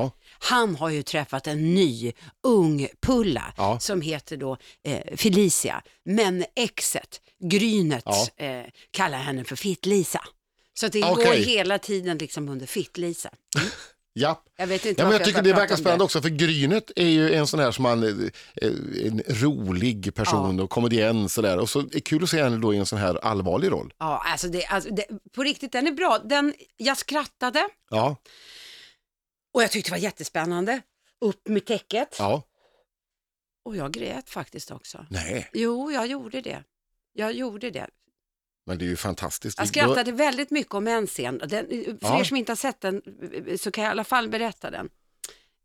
Ja. 0.50 0.56
Han 0.56 0.75
har 0.75 0.90
ju 0.90 1.04
träffat 1.04 1.48
en 1.48 1.74
ny 1.74 2.12
ung 2.44 2.88
pulla 3.01 3.54
Ja. 3.57 3.80
som 3.80 4.01
heter 4.01 4.38
då 4.38 4.57
eh, 4.84 5.16
Felicia. 5.18 5.81
Men 6.06 6.45
exet, 6.56 7.22
Grynet, 7.44 8.04
Ja. 8.06 8.28
eh, 8.45 8.63
kallar 8.92 9.18
henne 9.18 9.44
för 9.44 9.56
Fitt-Lisa. 9.56 10.22
Så 10.80 10.88
det 10.88 11.04
Okej. 11.04 11.25
går 11.25 11.34
hela 11.34 11.80
tiden 11.80 12.18
liksom 12.18 12.50
under 12.50 12.66
Fitt-Lisa. 12.66 13.30
Ja. 14.16 14.44
Jag 14.57 14.68
vet 14.68 14.86
inte 14.86 15.01
Ja, 15.01 15.06
men 15.07 15.18
jag 15.18 15.25
tycker 15.25 15.38
jag 15.38 15.45
det 15.45 15.54
verkar 15.54 15.75
spännande 15.75 16.04
också 16.04 16.22
för 16.22 16.30
Grynet 16.30 16.92
är 16.95 17.07
ju 17.07 17.34
en 17.34 17.48
sån 17.48 17.60
här 17.60 17.72
som 17.72 17.84
man, 17.84 18.04
eh, 18.04 18.68
en 19.06 19.22
rolig 19.28 20.16
person 20.16 20.60
och 20.60 20.69
komedienn 20.69 21.30
sådär. 21.30 21.57
Och 21.57 21.69
så 21.69 21.80
är 21.80 21.84
det 21.92 22.01
kul 22.01 22.24
att 22.24 22.30
se 22.30 22.44
henne 22.44 22.57
då 22.57 22.74
i 22.74 22.78
en 22.78 22.86
sån 22.86 23.00
här 23.00 23.16
allvarlig 23.25 23.72
roll. 23.72 23.94
Ja, 24.00 24.24
alltså, 24.31 24.48
det, 24.48 24.66
alltså 24.66 24.90
det, 24.90 25.06
på 25.36 25.44
riktigt, 25.44 25.72
den 25.72 25.88
är 25.88 25.92
bra. 25.92 26.19
Den, 26.25 26.54
jag 26.78 26.98
skrattade 26.98 27.68
Ja, 27.90 28.16
och 29.54 29.64
jag 29.64 29.72
tyckte 29.72 29.90
det 29.90 29.94
var 29.94 29.98
jättespännande. 30.04 30.81
Upp 31.22 31.48
med 31.48 31.66
täcket. 31.66 32.16
ja. 32.19 32.44
Och 33.66 33.76
jag 33.76 33.92
grät 33.92 34.30
faktiskt 34.30 34.72
också. 34.72 35.06
Nej, 35.10 35.50
Jo, 35.54 35.92
jag 35.92 36.07
gjorde 36.07 36.42
det. 36.42 36.64
Jag 37.14 37.33
gjorde 37.33 37.72
det. 37.72 37.88
men 38.66 38.78
det 38.78 38.86
är 38.86 38.90
ju 38.90 38.95
fantastiskt. 38.95 39.57
Jag 39.60 39.68
skrattade 39.68 40.12
väldigt 40.12 40.52
mycket 40.52 40.74
om 40.74 40.88
en 40.88 41.07
scen. 41.07 41.38
Den, 41.48 41.68
för 41.68 41.98
Ja. 42.02 42.19
er 42.19 42.24
som 42.24 42.38
inte 42.38 42.52
har 42.52 42.57
sett 42.57 42.81
den 42.81 43.02
så 43.60 43.72
kan 43.72 43.83
jag 43.83 43.90
i 43.90 43.92
alla 43.92 44.04
fall 44.04 44.30
berätta 44.30 44.72
den. 44.72 44.90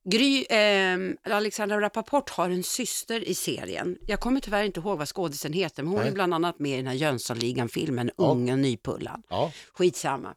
Gry, 0.05 0.43
eh, 0.45 0.99
Alexandra 1.35 1.81
Rappaport 1.81 2.31
har 2.31 2.51
en 2.51 2.63
syster 2.63 3.29
i 3.29 3.35
serien. 3.35 3.99
Jag 4.07 4.21
kommer 4.21 4.41
tyvärr 4.41 4.65
inte 4.65 4.81
ihåg 4.81 4.99
vad 4.99 5.09
skådisen 5.09 5.53
heter, 5.53 5.83
men 5.83 5.93
hon 5.93 6.01
Nej. 6.01 6.09
är 6.09 6.13
bland 6.15 6.35
annat 6.35 6.59
med 6.59 6.73
i 6.73 6.77
den 6.77 6.87
här 6.87 6.95
Jönssonligan-filmen, 6.95 8.11
Ja. 8.17 8.31
Ungen 8.31 8.63
Nypullan. 8.63 9.23
Ja, 9.29 9.53
Skitsamma. 9.75 10.35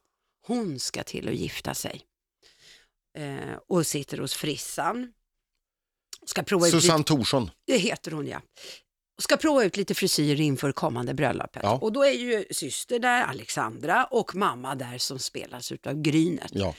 Hon 0.47 0.79
ska 0.79 1.03
till 1.03 1.27
att 1.27 1.35
gifta 1.35 1.73
sig. 1.73 2.01
Eh, 3.17 3.57
och 3.67 3.87
sitter 3.87 4.17
hos 4.17 4.33
frissan. 4.33 5.13
Ska 6.25 6.43
prova 6.43 6.65
Susanne 6.65 7.03
Thorsson. 7.03 7.51
det 7.67 7.77
heter 7.77 8.11
hon 8.11 8.27
ja. 8.27 8.41
Ska 9.21 9.37
prova 9.37 9.63
ut 9.63 9.77
lite 9.77 9.95
frisyrer 9.95 10.41
inför 10.41 10.71
kommande 10.71 11.13
bröllopet. 11.13 11.63
Ja. 11.63 11.79
Och 11.81 11.91
då 11.91 12.03
är 12.05 12.11
ju 12.11 12.45
syster 12.51 12.99
där, 12.99 13.23
Alexandra, 13.23 14.05
och 14.05 14.35
mamma 14.35 14.75
där 14.75 14.97
som 14.97 15.19
spelas 15.19 15.71
utav 15.71 16.01
Grynet. 16.01 16.51
Ja. 16.51 16.75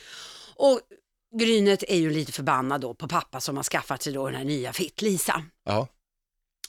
Och 0.56 0.80
Grynet 1.38 1.84
är 1.88 1.96
ju 1.96 2.10
lite 2.10 2.32
förbannad 2.32 2.80
då 2.80 2.94
på 2.94 3.08
pappa 3.08 3.40
som 3.40 3.56
har 3.56 3.64
skaffat 3.64 4.02
sig 4.02 4.12
då 4.12 4.26
den 4.26 4.34
här 4.34 4.44
nya 4.44 4.72
Fitt-Lisa. 4.72 5.44
Ja. 5.64 5.88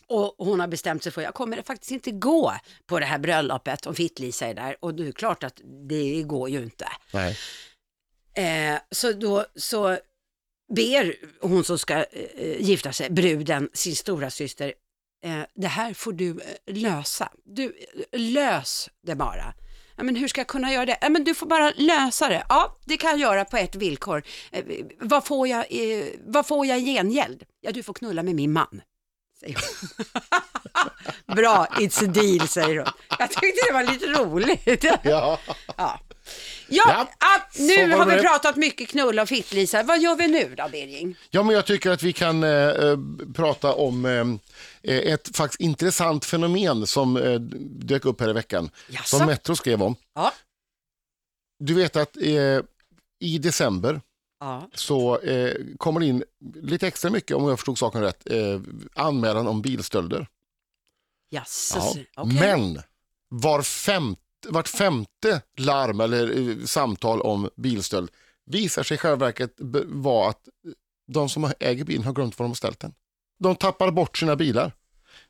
Och 0.07 0.35
hon 0.37 0.59
har 0.59 0.67
bestämt 0.67 1.03
sig 1.03 1.11
för, 1.11 1.21
jag 1.21 1.33
kommer 1.33 1.61
faktiskt 1.61 1.91
inte 1.91 2.11
gå 2.11 2.53
på 2.85 2.99
det 2.99 3.05
här 3.05 3.19
bröllopet 3.19 3.85
om 3.85 3.95
Fitt-Lisa 3.95 4.47
är 4.47 4.53
där. 4.53 4.77
Och 4.79 4.93
det 4.93 5.07
är 5.07 5.11
klart 5.11 5.43
att 5.43 5.61
det 5.89 6.23
går 6.23 6.49
ju 6.49 6.63
inte. 6.63 6.87
Nej. 7.11 7.37
Eh, 8.35 8.75
så 8.91 9.11
då 9.11 9.45
så 9.55 9.97
ber 10.75 11.15
hon 11.41 11.63
som 11.63 11.77
ska 11.79 11.93
eh, 11.95 12.61
gifta 12.61 12.93
sig, 12.93 13.09
bruden, 13.09 13.69
sin 13.73 13.95
stora 13.95 14.29
syster, 14.29 14.73
eh, 15.25 15.41
det 15.55 15.67
här 15.67 15.93
får 15.93 16.13
du 16.13 16.29
eh, 16.29 16.75
lösa. 16.75 17.29
Du, 17.45 17.65
eh, 17.65 18.19
lös 18.19 18.89
det 19.05 19.15
bara. 19.15 19.53
Ja, 19.97 20.03
men 20.03 20.15
hur 20.15 20.27
ska 20.27 20.39
jag 20.39 20.47
kunna 20.47 20.73
göra 20.73 20.85
det? 20.85 20.97
Ja, 21.01 21.09
men 21.09 21.23
du 21.23 21.35
får 21.35 21.47
bara 21.47 21.71
lösa 21.75 22.29
det. 22.29 22.45
Ja, 22.49 22.77
det 22.85 22.97
kan 22.97 23.09
jag 23.09 23.19
göra 23.19 23.45
på 23.45 23.57
ett 23.57 23.75
villkor. 23.75 24.23
Eh, 24.51 24.65
vad, 24.99 25.25
får 25.25 25.47
jag, 25.47 25.65
vad 26.25 26.47
får 26.47 26.65
jag 26.65 26.79
i 26.79 26.85
gengäld? 26.85 27.43
Ja, 27.61 27.71
du 27.71 27.83
får 27.83 27.93
knulla 27.93 28.23
med 28.23 28.35
min 28.35 28.51
man. 28.53 28.81
Bra, 31.35 31.67
it's 31.79 32.03
a 32.03 32.07
deal, 32.07 32.47
säger 32.47 32.77
hon. 32.77 32.87
Jag 33.19 33.29
tyckte 33.29 33.67
det 33.67 33.73
var 33.73 33.83
lite 33.83 34.05
roligt. 34.05 34.83
Ja. 35.03 35.39
Ja, 35.77 35.99
Ja, 36.75 37.07
ja 37.19 37.41
så 37.51 37.61
nu 37.61 37.91
har 37.91 38.05
vi 38.05 38.21
pratat 38.21 38.55
mycket 38.55 38.89
knulla 38.89 39.21
och 39.21 39.29
fitt, 39.29 39.53
Lisa. 39.53 39.83
Vad 39.83 40.01
gör 40.01 40.15
vi 40.15 40.27
nu 40.27 40.55
då, 40.55 40.67
Birging? 40.71 41.15
ja, 41.29 41.43
men 41.43 41.55
jag 41.55 41.65
tycker 41.65 41.91
att 41.91 42.03
vi 42.03 42.13
kan 42.13 42.43
eh, 42.43 42.49
eh, 42.51 42.97
prata 43.35 43.73
om 43.73 44.05
eh, 44.05 44.97
ett 44.97 45.35
faktiskt 45.37 45.61
intressant 45.61 46.25
fenomen 46.25 46.87
som 46.87 47.17
eh, 47.17 47.39
dök 47.59 48.05
upp 48.05 48.21
här 48.21 48.29
i 48.29 48.33
veckan. 48.33 48.69
Jaså? 48.89 49.17
Som 49.17 49.27
Metro 49.27 49.55
skrev 49.55 49.83
om. 49.83 49.95
Ja. 50.15 50.33
Du 51.59 51.73
vet 51.73 51.95
att 51.95 52.17
eh, 52.17 52.59
i 53.19 53.37
december 53.37 54.01
Ja. 54.39 54.69
så 54.73 55.19
eh, 55.19 55.53
kommer 55.77 55.99
det 55.99 56.05
in 56.05 56.23
lite 56.61 56.87
extra 56.87 57.09
mycket, 57.11 57.37
om 57.37 57.47
jag 57.49 57.59
förstod 57.59 57.77
saken 57.77 58.01
rätt, 58.01 58.29
eh, 58.31 58.59
anmälan 58.95 59.47
om 59.47 59.61
bilstölder. 59.61 60.27
Jaså, 61.29 61.77
Ja. 61.77 62.03
okej. 62.15 62.39
Men 62.39 62.81
var 63.29 63.61
femte, 63.61 64.21
vart 64.49 64.67
femte 64.67 65.41
larm 65.57 65.99
eller 65.99 66.49
eh, 66.49 66.65
samtal 66.65 67.21
om 67.21 67.49
bilstöld 67.55 68.09
visar 68.45 68.83
sig 68.83 68.95
i 68.95 68.97
själva 68.97 69.25
verket 69.25 69.53
vara 69.85 70.29
att 70.29 70.41
de 71.07 71.29
som 71.29 71.51
äger 71.59 71.83
bilen 71.85 72.03
har 72.03 72.13
glömt 72.13 72.39
var 72.39 72.43
de 72.43 72.49
har 72.49 72.55
ställt 72.55 72.79
den. 72.79 72.93
De 73.39 73.55
tappar 73.55 73.91
bort 73.91 74.17
sina 74.17 74.35
bilar. 74.35 74.71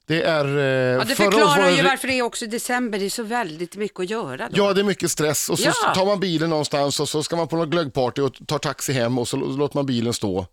Det 0.06 0.22
är... 0.24 0.46
Eh, 0.58 0.64
Ja, 0.98 1.04
det 1.04 1.16
förklarar 1.16 1.70
ju 1.70 1.84
varför 1.84 2.08
det 2.08 2.14
är 2.20 2.22
också 2.22 2.46
december. 2.48 3.00
Det 3.00 3.06
är 3.06 3.10
så 3.10 3.24
väldigt 3.24 3.76
mycket 3.76 4.00
att 4.00 4.10
göra 4.10 4.50
då. 4.50 4.58
Ja, 4.58 4.74
det 4.74 4.82
är 4.82 4.86
mycket 4.86 5.12
stress 5.12 5.50
och 5.50 5.60
så 5.60 5.70
Ja. 5.84 5.94
tar 5.96 6.06
man 6.06 6.20
bilen 6.20 6.50
någonstans 6.50 7.00
och 7.00 7.10
så 7.10 7.24
ska 7.24 7.36
man 7.36 7.48
på 7.48 7.56
något 7.56 7.70
glöggparty 7.70 8.22
och 8.22 8.48
tar 8.48 8.60
taxi 8.60 8.94
hem 8.94 9.18
och 9.18 9.28
så 9.28 9.38
låter 9.38 9.78
man 9.78 9.86
bilen 9.86 10.14
stå. 10.14 10.46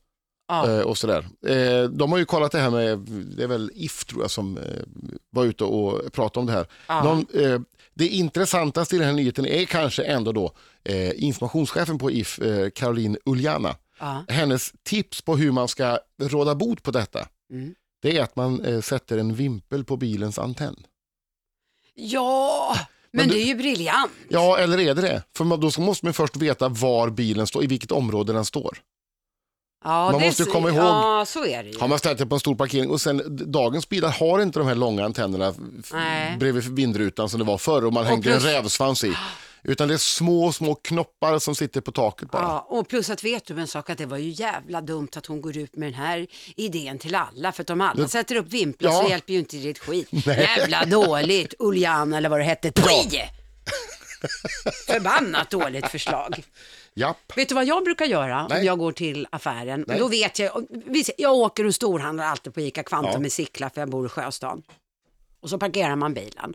Ja. 0.48 0.70
Eh, 0.70 0.80
och 0.80 0.98
sådär. 0.98 1.26
Eh, 1.46 1.82
de 1.90 2.12
har 2.12 2.18
ju 2.18 2.24
kollat 2.24 2.52
det 2.52 2.58
här 2.58 2.70
med, 2.70 2.98
det 3.36 3.42
är 3.42 3.46
väl 3.46 3.70
If 3.74 4.04
tror 4.04 4.22
jag 4.22 4.30
som 4.30 4.58
eh, 4.58 4.64
var 5.30 5.44
ute 5.44 5.64
och 5.64 6.12
pratade 6.12 6.40
om 6.40 6.46
det 6.46 6.52
här. 6.52 6.66
Ja. 6.86 7.04
Någon, 7.04 7.26
eh, 7.34 7.60
det 8.00 8.08
intressantaste 8.08 8.96
i 8.96 8.98
den 8.98 9.08
här 9.08 9.14
nyheten 9.14 9.46
är 9.46 9.64
kanske 9.64 10.02
ändå 10.04 10.32
då 10.32 10.52
eh, 10.84 11.24
informationschefen 11.24 11.98
på 11.98 12.10
If, 12.10 12.38
eh, 12.38 12.70
Caroline 12.70 13.18
Uljana. 13.24 13.76
Ja. 14.00 14.24
Hennes 14.28 14.72
tips 14.82 15.22
på 15.22 15.36
hur 15.36 15.52
man 15.52 15.68
ska 15.68 15.98
råda 16.22 16.54
bot 16.54 16.82
på 16.82 16.90
detta, 16.90 17.28
Mm. 17.52 17.74
det 18.02 18.16
är 18.18 18.22
att 18.22 18.36
man 18.36 18.64
eh, 18.64 18.80
sätter 18.80 19.18
en 19.18 19.34
vimpel 19.34 19.84
på 19.84 19.96
bilens 19.96 20.38
antenn. 20.38 20.76
ja, 21.94 22.76
men, 23.12 23.20
Men 23.22 23.28
du- 23.28 23.34
det 23.34 23.42
är 23.42 23.46
ju 23.46 23.54
briljant. 23.54 24.12
Ja, 24.28 24.58
eller 24.58 24.78
är 24.80 24.94
det 24.94 25.02
det? 25.02 25.22
För 25.36 25.44
man, 25.44 25.60
då 25.60 25.70
måste 25.80 26.04
man 26.06 26.14
först 26.14 26.36
veta 26.36 26.68
var 26.68 27.10
bilen 27.10 27.46
står, 27.46 27.64
i 27.64 27.66
vilket 27.66 27.92
område 27.92 28.32
den 28.32 28.44
står. 28.44 28.78
Ja, 29.84 30.10
Man 30.12 30.20
det 30.20 30.26
måste 30.26 30.42
ju 30.42 30.50
komma 30.50 30.68
ihåg- 30.68 30.78
Ja, 30.78 31.24
så 31.26 31.44
är 31.46 31.62
det 31.62 31.70
ju. 31.70 31.78
Har 31.78 31.88
man 31.88 31.98
ställt 31.98 32.18
det 32.18 32.26
på 32.26 32.34
en 32.34 32.40
stor 32.40 32.54
parkering 32.54 32.90
och 32.90 33.00
sen 33.00 33.22
dagens 33.52 33.88
bilar 33.88 34.08
har 34.10 34.42
inte 34.42 34.58
de 34.58 34.68
här 34.68 34.74
långa 34.74 35.04
antennerna 35.04 35.54
Nej. 35.92 36.36
bredvid 36.36 36.64
vindrutan 36.76 37.28
som 37.28 37.38
det 37.38 37.44
var 37.46 37.58
förr 37.58 37.84
och 37.84 37.92
man 37.92 38.02
Och 38.02 38.08
hängde 38.08 38.22
plus- 38.30 38.44
en 38.44 38.50
rävsvans 38.52 39.04
i. 39.04 39.12
Utan 39.64 39.88
det 39.88 39.94
är 39.94 39.98
små, 39.98 40.52
små 40.52 40.74
knoppar 40.74 41.38
som 41.38 41.54
sitter 41.54 41.80
på 41.80 41.92
taket 41.92 42.30
bara. 42.30 42.42
Ja, 42.42 42.66
och 42.68 42.88
plus 42.88 43.10
att 43.10 43.24
vet 43.24 43.46
du 43.46 43.60
en 43.60 43.66
sak 43.66 43.90
att 43.90 43.98
det 43.98 44.06
var 44.06 44.16
ju 44.18 44.28
jävla 44.28 44.80
dumt 44.80 45.08
att 45.16 45.26
hon 45.26 45.40
går 45.40 45.56
ut 45.56 45.76
med 45.76 45.86
den 45.88 45.94
här 45.94 46.26
idén 46.56 46.98
till 46.98 47.14
alla. 47.14 47.52
För 47.52 47.62
att 47.62 47.70
om 47.70 47.80
alla 47.80 48.08
sätter 48.08 48.36
upp 48.36 48.48
vimplar 48.48 48.90
Ja. 48.90 49.02
så 49.02 49.08
hjälper 49.10 49.32
ju 49.32 49.38
inte 49.38 49.56
det 49.56 49.70
ett 49.70 49.78
skit. 49.78 50.08
Jävla 50.26 50.84
dåligt, 50.84 51.54
Uljan 51.58 52.12
eller 52.12 52.28
vad 52.28 52.40
det 52.40 52.44
hette. 52.44 52.72
Förbannat 54.86 55.50
dåligt 55.50 55.88
förslag. 55.88 56.42
Japp. 56.94 57.36
Vet 57.36 57.48
du 57.48 57.54
vad 57.54 57.64
jag 57.64 57.84
brukar 57.84 58.04
göra 58.06 58.46
Nej. 58.48 58.58
om 58.60 58.64
jag 58.66 58.78
går 58.78 58.92
till 58.92 59.26
affären? 59.30 59.84
Nej. 59.88 59.98
Då 59.98 60.08
vet 60.08 60.38
jag, 60.38 60.66
jag 61.18 61.34
åker 61.34 61.66
och 61.66 61.74
storhandlar 61.74 62.24
alltid 62.24 62.54
på 62.54 62.60
ICA 62.60 62.82
Kvantum 62.82 63.12
Ja. 63.12 63.18
med 63.18 63.32
Sickla 63.32 63.70
för 63.70 63.80
jag 63.80 63.90
bor 63.90 64.06
i 64.06 64.08
Sjöstan. 64.08 64.62
Och 65.40 65.50
så 65.50 65.58
parkerar 65.58 65.96
man 65.96 66.14
bilen. 66.14 66.54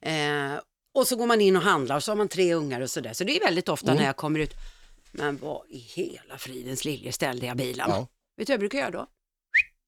Eh, 0.00 0.60
och 0.94 1.08
så 1.08 1.16
går 1.16 1.26
man 1.26 1.40
in 1.40 1.56
och 1.56 1.62
handlar 1.62 1.96
och 1.96 2.02
så 2.04 2.10
har 2.10 2.16
man 2.16 2.28
tre 2.28 2.54
ungar 2.54 2.80
och 2.80 2.90
sådär. 2.90 3.12
Så 3.12 3.24
det 3.24 3.36
är 3.36 3.40
väldigt 3.40 3.68
ofta 3.68 3.86
Mm. 3.90 3.96
när 4.00 4.06
jag 4.06 4.16
kommer 4.16 4.40
ut. 4.40 4.52
Men 5.12 5.36
vad 5.38 5.62
i 5.68 5.78
hela 5.78 6.38
fridens 6.38 6.84
lilje 6.84 7.12
ställde 7.12 7.46
jag 7.46 7.56
bilen? 7.56 7.86
Ja. 7.90 8.06
Vet 8.36 8.46
du 8.46 8.50
vad 8.50 8.54
jag 8.54 8.60
brukar 8.60 8.78
göra 8.78 8.90
då? 8.90 9.06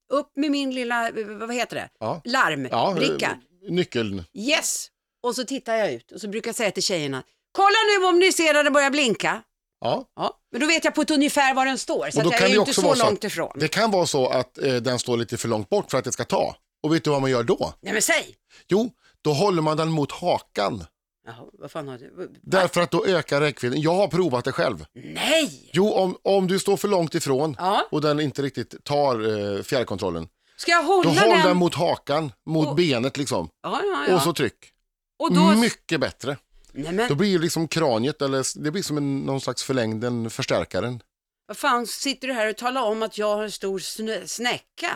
Upp 0.09 0.31
med 0.35 0.51
min 0.51 0.71
lilla, 0.75 1.11
vad 1.39 1.55
heter 1.55 1.75
det? 1.75 1.89
Ja. 1.99 2.21
Larmbricka. 2.25 3.37
eh, 3.67 3.71
nyckeln. 3.73 4.23
Yes! 4.33 4.87
Och 5.23 5.35
så 5.35 5.43
tittar 5.43 5.75
jag 5.75 5.93
ut 5.93 6.11
och 6.11 6.21
så 6.21 6.27
brukar 6.27 6.47
jag 6.49 6.55
säga 6.55 6.71
till 6.71 6.83
tjejerna, 6.83 7.23
kolla 7.51 7.75
nu 7.99 8.05
om 8.05 8.19
ni 8.19 8.31
ser 8.31 8.53
att 8.55 8.65
det 8.65 8.71
börjar 8.71 8.89
blinka. 8.89 9.41
Ja. 9.85 10.05
Ja, 10.15 10.37
men 10.51 10.61
då 10.61 10.67
vet 10.67 10.85
jag 10.85 10.95
på 10.95 11.01
ett 11.01 11.11
ungefär 11.11 11.53
var 11.53 11.65
den 11.65 11.77
står, 11.77 12.09
så 12.11 12.17
Och 12.17 12.23
då 12.23 12.29
att 12.29 12.33
jag 12.33 12.39
kan 12.39 12.45
är 12.45 12.49
det 12.49 12.53
ju 12.53 12.59
också 12.59 12.69
inte 12.69 12.81
så 12.81 12.87
vara 12.87 12.95
så 12.95 13.05
långt 13.05 13.23
ifrån. 13.23 13.51
Det 13.55 13.67
kan 13.67 13.91
vara 13.91 14.05
så 14.05 14.27
att 14.27 14.57
eh, 14.57 14.73
den 14.75 14.99
står 14.99 15.17
lite 15.17 15.37
för 15.37 15.47
långt 15.47 15.69
bort 15.69 15.91
för 15.91 15.97
att 15.97 16.03
det 16.03 16.11
ska 16.11 16.23
ta. 16.25 16.55
Och 16.83 16.93
vet 16.95 17.03
du 17.03 17.09
vad 17.09 17.21
man 17.21 17.31
gör 17.31 17.43
då? 17.43 17.73
Nej 17.81 17.93
men 17.93 18.01
säg! 18.01 18.35
Jo, 18.67 18.89
då 19.21 19.33
håller 19.33 19.61
man 19.61 19.77
den 19.77 19.89
mot 19.91 20.11
hakan. 20.11 20.83
Jaha, 21.27 21.35
vad 21.53 21.71
fan 21.71 21.87
har 21.87 21.97
du? 21.97 22.31
Därför 22.41 22.81
att 22.81 22.91
då 22.91 23.05
ökar 23.05 23.41
räckvidden. 23.41 23.81
Jag 23.81 23.93
har 23.95 24.07
provat 24.07 24.45
det 24.45 24.51
själv. 24.51 24.85
Nej! 24.93 25.69
Jo, 25.73 25.91
om, 25.93 26.17
om 26.23 26.47
du 26.47 26.59
står 26.59 26.77
för 26.77 26.87
långt 26.87 27.15
ifrån 27.15 27.55
Ja. 27.59 27.87
och 27.91 28.01
den 28.01 28.19
inte 28.19 28.41
riktigt 28.41 28.83
tar 28.83 29.15
eh, 29.57 29.63
fjärrkontrollen. 29.63 30.27
Ska 30.57 30.71
jag 30.71 30.85
Då 30.85 30.91
hålla 30.93 31.09
håll 31.09 31.29
den? 31.29 31.47
den 31.47 31.57
mot 31.57 31.75
hakan, 31.75 32.31
mot 32.45 32.67
Och- 32.67 32.75
benet 32.75 33.17
liksom. 33.17 33.49
Ja, 33.63 33.81
ja, 33.83 34.05
ja. 34.09 34.15
Och 34.15 34.21
så 34.21 34.33
tryck. 34.33 34.71
och 35.19 35.33
då... 35.33 35.41
Mycket 35.55 35.99
bättre. 35.99 36.37
Nej 36.77 36.93
men, 36.93 37.09
Då 37.09 37.15
blir 37.15 37.33
det 37.33 37.39
liksom 37.43 37.67
kraniet, 37.67 38.21
eller 38.21 38.63
det 38.63 38.71
blir 38.71 38.83
som 38.83 38.97
en, 38.97 39.19
någon 39.19 39.41
slags 39.41 39.63
förlängd, 39.63 40.03
en 40.03 40.29
förstärkaren. 40.29 41.01
vad 41.47 41.57
fan 41.57 41.87
sitter 41.87 42.27
du 42.27 42.33
här 42.33 42.49
och 42.49 42.57
talar 42.57 42.81
om 42.83 43.03
att 43.03 43.17
jag 43.17 43.35
har 43.35 43.43
en 43.43 43.51
stor 43.51 43.79
snö- 43.79 44.27
snäcka? 44.27 44.91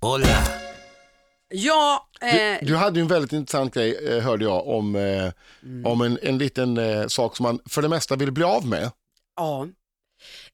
Hola. 0.00 0.44
Ja, 1.48 2.08
eh, 2.20 2.58
Du 2.66 2.76
hade 2.76 2.98
ju 2.98 3.02
en 3.02 3.08
väldigt 3.08 3.32
intressant 3.32 3.74
grej, 3.74 4.08
eh, 4.08 4.22
hörde 4.24 4.44
jag, 4.44 4.68
om, 4.68 4.96
eh, 4.96 5.32
Mm. 5.62 5.86
om 5.86 6.00
en, 6.00 6.18
en 6.22 6.38
liten 6.38 6.78
eh, 6.78 7.06
sak 7.06 7.36
som 7.36 7.42
man 7.44 7.58
för 7.66 7.82
det 7.82 7.88
mesta 7.88 8.16
vill 8.16 8.32
bli 8.32 8.44
av 8.44 8.66
med. 8.66 8.90
Ja. 9.36 9.66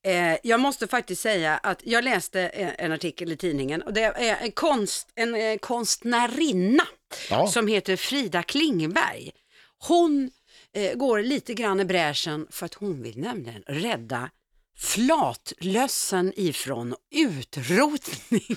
Eh, 0.02 0.36
jag 0.42 0.60
måste 0.60 0.86
faktiskt 0.86 1.22
säga 1.22 1.56
att 1.58 1.80
jag 1.84 2.04
läste 2.04 2.40
en, 2.48 2.92
artikel 2.92 3.32
i 3.32 3.36
tidningen 3.36 3.82
och 3.82 3.92
det 3.92 4.02
är 4.02 4.36
en, 4.36 4.52
konst, 4.52 5.08
en 5.14 5.34
eh, 5.34 5.58
konstnärinna 5.58 6.86
Ja. 7.30 7.46
som 7.46 7.66
heter 7.66 7.96
Frida 7.96 8.42
Klingberg. 8.42 9.32
Hon 9.78 10.30
eh, 10.72 10.94
går 10.94 11.22
lite 11.22 11.54
grann 11.54 11.80
i 11.80 11.84
bräschen 11.84 12.46
för 12.50 12.66
att 12.66 12.74
hon 12.74 13.02
vill 13.02 13.18
nämligen 13.18 13.62
rädda 13.66 14.30
flatlössen 14.76 16.32
ifrån 16.36 16.94
utrotning. 17.14 18.56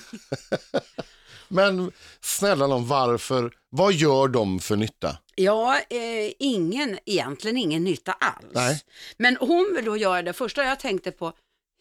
Men 1.54 1.92
snälla 2.20 2.66
någon, 2.66 2.86
varför? 2.86 3.52
Vad 3.70 3.92
gör 3.92 4.28
de 4.28 4.60
för 4.60 4.76
nytta? 4.76 5.18
Ja, 5.34 5.80
eh, 5.90 6.32
ingen, 6.38 6.98
egentligen 7.06 7.56
ingen 7.56 7.84
nytta 7.84 8.12
alls. 8.12 8.52
Nej. 8.52 8.82
Men 9.16 9.36
hon 9.36 9.72
vill 9.76 9.84
då 9.84 9.96
göra 9.96 10.22
det. 10.22 10.32
Första 10.32 10.64
jag 10.64 10.80
tänkte 10.80 11.10
på, 11.10 11.32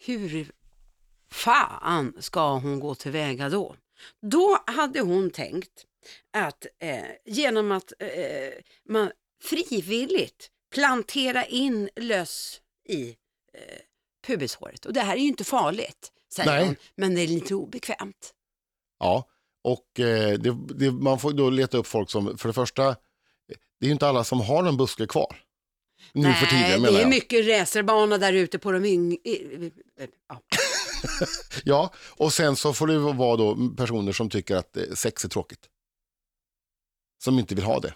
hur 0.06 0.52
fan 1.32 2.14
ska 2.20 2.54
hon 2.54 2.80
gå 2.80 2.96
tillväga 2.96 3.50
då? 3.50 3.76
Då 4.22 4.58
hade 4.68 5.00
hon 5.00 5.30
tänkt 5.30 5.86
att 6.34 6.66
eh, 6.80 7.04
genom 7.26 7.72
att 7.72 7.94
eh, 8.00 8.10
man 8.90 9.12
frivilligt 9.44 10.50
plantera 10.74 11.46
in 11.46 11.90
löss 11.96 12.62
i 12.90 13.10
eh, 13.54 13.80
pubishåret. 14.28 14.86
Och 14.86 14.94
det 14.94 15.02
här 15.02 15.14
är 15.14 15.20
ju 15.20 15.28
inte 15.28 15.44
farligt, 15.44 16.12
säger 16.34 16.52
Nej. 16.52 16.66
hon, 16.66 16.76
men 16.96 17.16
det 17.16 17.22
är 17.22 17.28
lite 17.28 17.56
obekvämt. 17.56 18.34
Ja, 19.00 19.30
och 19.64 20.00
eh, 20.00 20.40
det, 20.40 20.58
det, 20.76 20.92
man 20.92 21.20
får 21.20 21.32
då 21.32 21.50
leta 21.50 21.78
upp 21.78 21.88
folk 21.88 22.10
som, 22.10 22.38
för 22.38 22.50
det 22.50 22.54
första, 22.54 22.84
det 23.80 23.86
är 23.86 23.86
ju 23.86 23.92
inte 23.92 24.08
alla 24.08 24.24
som 24.24 24.42
har 24.42 24.64
en 24.64 24.78
buske 24.78 25.08
kvar. 25.08 25.36
Nu 26.14 26.34
för 26.34 26.46
tiden 26.46 26.72
det 26.72 26.80
menar 26.80 26.98
är 26.98 27.02
jag. 27.02 27.10
mycket 27.10 27.48
racerbana 27.48 28.18
där 28.18 28.34
ute 28.34 28.60
på 28.60 28.72
de 28.72 28.86
yngre... 28.86 29.18
Ja. 30.30 30.42
Ja, 31.64 31.94
och 32.10 32.34
sen 32.34 32.56
så 32.56 32.74
får 32.74 32.88
det 32.88 32.98
vara 33.00 33.38
då 33.38 33.70
personer 33.78 34.12
som 34.12 34.30
tycker 34.30 34.56
att 34.56 34.78
eh, 34.78 34.84
sex 34.94 35.26
är 35.26 35.30
tråkigt. 35.30 35.60
Som 37.24 37.40
inte 37.40 37.56
vill 37.56 37.64
ha 37.64 37.80
det. 37.80 37.94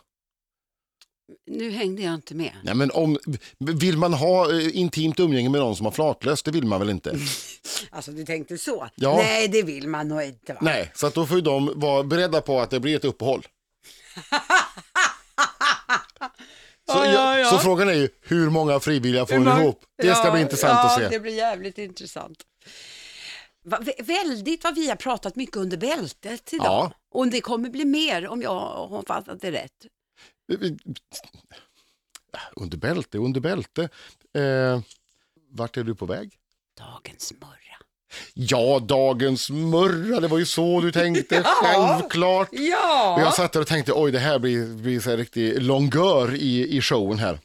Nu 1.46 1.70
hängde 1.72 2.02
jag 2.02 2.14
inte 2.14 2.36
med. 2.36 2.52
Nej, 2.64 2.76
men 2.76 2.92
om, 2.92 3.18
vill 3.60 3.98
man 3.98 4.14
ha 4.14 4.52
eh, 4.54 4.78
intimt 4.78 5.20
umgänge 5.20 5.50
med 5.50 5.62
någon 5.62 5.76
som 5.76 5.86
har 5.86 5.92
flatlöst, 5.94 6.46
det 6.46 6.52
vill 6.52 6.66
man 6.66 6.80
väl 6.80 6.90
inte? 6.90 7.20
Alltså 7.92 8.12
du 8.12 8.26
tänkte 8.26 8.58
så? 8.58 8.88
Ja. 8.96 9.16
Nej, 9.18 9.48
det 9.48 9.64
vill 9.64 9.88
man 9.88 10.08
nog 10.08 10.22
inte 10.24 10.54
va? 10.54 10.60
Nej, 10.62 10.92
så 10.96 11.08
att 11.08 11.14
då 11.14 11.26
får 11.26 11.36
ju 11.38 11.42
de 11.42 11.72
vara 11.76 12.04
beredda 12.04 12.42
på 12.42 12.60
att 12.60 12.70
det 12.70 12.80
blir 12.80 12.96
ett 12.96 13.06
uppehåll. 13.06 13.46
Så, 16.90 16.98
Ja, 16.98 17.06
ja, 17.06 17.40
ja. 17.40 17.50
så 17.50 17.58
frågan 17.60 17.90
är 17.90 17.94
ju, 17.94 18.10
hur 18.22 18.50
många 18.50 18.80
frivilliga 18.80 19.26
får 19.26 19.38
många- 19.38 19.62
ihop? 19.62 19.82
Det 20.02 20.16
ska 20.16 20.26
Ja, 20.26 20.32
bli 20.32 20.42
intressant 20.42 20.80
att 20.92 20.96
se. 21.00 21.08
det 21.10 21.20
blir 21.20 21.34
jävligt 21.36 21.78
intressant. 21.78 22.38
Va, 23.66 23.78
vä- 23.82 24.04
väldigt 24.04 24.64
vad 24.64 24.76
vi 24.76 24.90
har 24.90 24.96
pratat 24.96 25.36
mycket 25.36 25.56
under 25.58 25.78
bältet 25.78 26.54
idag. 26.54 26.92
Och 27.14 27.28
det 27.28 27.42
kommer 27.42 27.70
bli 27.70 27.86
mer 27.86 28.28
om 28.28 28.42
jag 28.42 28.60
har 28.60 29.04
fattat 29.08 29.42
det 29.42 29.52
rätt. 29.52 29.72
Under 32.56 32.78
bälte, 32.78 33.18
under 33.18 33.40
bälte. 33.42 33.90
Eh, 34.34 34.80
vart 35.52 35.78
är 35.78 35.84
du 35.84 35.96
på 35.96 36.06
väg? 36.06 36.32
Dagens 36.78 37.34
murra. 37.34 37.54
Ja, 38.34 38.80
dagens 38.80 39.50
murra, 39.50 40.20
det 40.20 40.28
var 40.28 40.38
ju 40.38 40.46
så 40.46 40.82
du 40.82 40.92
tänkte, 40.92 41.44
självklart. 41.46 42.50
Och 42.50 42.56
Ja. 42.60 43.20
jag 43.22 43.34
satt 43.34 43.54
där 43.54 43.60
och 43.62 43.68
tänkte, 43.68 43.92
oj 43.96 44.12
det 44.12 44.20
här 44.20 44.40
blir, 44.40 44.66
blir 44.76 45.00
så 45.00 45.10
här 45.10 45.18
riktig 45.18 45.62
longör 45.62 46.36
i, 46.36 46.78
i 46.78 46.82
showen 46.82 47.20
här. 47.20 47.40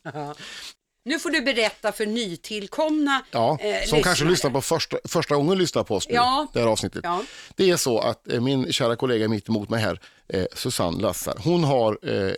Nu 1.04 1.18
får 1.18 1.30
du 1.30 1.40
berätta 1.42 1.92
för 1.92 2.06
nytillkomna 2.06 3.22
Ja, 3.30 3.58
eh, 3.60 3.84
som 3.88 4.02
kanske 4.02 4.10
lyssnare. 4.10 4.30
lyssnar 4.30 4.50
på 4.50 4.60
första, 4.60 4.96
första 5.04 5.34
gången 5.34 5.58
lyssnar 5.58 5.84
på 5.84 5.94
oss 5.96 6.08
nu, 6.08 6.14
Ja. 6.14 6.46
det 6.52 6.60
här 6.60 6.66
avsnittet. 6.66 7.00
Ja. 7.04 7.22
Det 7.56 7.70
är 7.70 7.76
så 7.76 7.98
att 7.98 8.28
eh, 8.32 8.40
min 8.40 8.72
kära 8.72 8.96
kollega 8.96 9.28
mitt 9.28 9.48
emot 9.48 9.68
mig 9.70 9.80
här, 9.82 10.00
eh, 10.28 10.44
Susanne 10.54 11.02
Lassar, 11.02 11.38
hon 11.44 11.64
har 11.64 11.98
eh, 12.02 12.32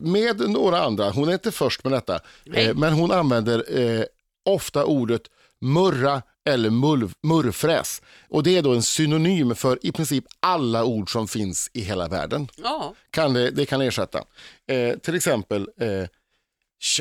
med 0.00 0.50
några 0.50 0.82
andra, 0.82 1.10
hon 1.10 1.28
är 1.28 1.32
inte 1.32 1.52
först 1.52 1.84
med 1.84 1.92
detta, 1.92 2.20
eh, 2.52 2.74
men 2.74 2.92
hon 2.92 3.10
använder 3.10 3.78
eh, 3.80 4.04
ofta 4.44 4.84
ordet 4.84 5.22
murra 5.60 6.22
eller 6.44 6.70
mull, 6.70 7.10
murrfräs. 7.22 8.02
Och 8.28 8.42
det 8.42 8.56
är 8.56 8.62
då 8.62 8.72
en 8.74 8.82
synonym 8.82 9.54
för 9.54 9.86
i 9.86 9.92
princip 9.92 10.24
alla 10.40 10.84
ord 10.84 11.12
som 11.12 11.28
finns 11.28 11.70
i 11.72 11.80
hela 11.80 12.08
världen. 12.08 12.48
Ja. 12.56 12.94
Kan 13.10 13.32
det, 13.32 13.50
det 13.50 13.66
kan 13.66 13.80
ersätta. 13.80 14.24
Eh, 14.66 14.98
till 14.98 15.14
exempel, 15.14 15.68
eh, 15.76 16.08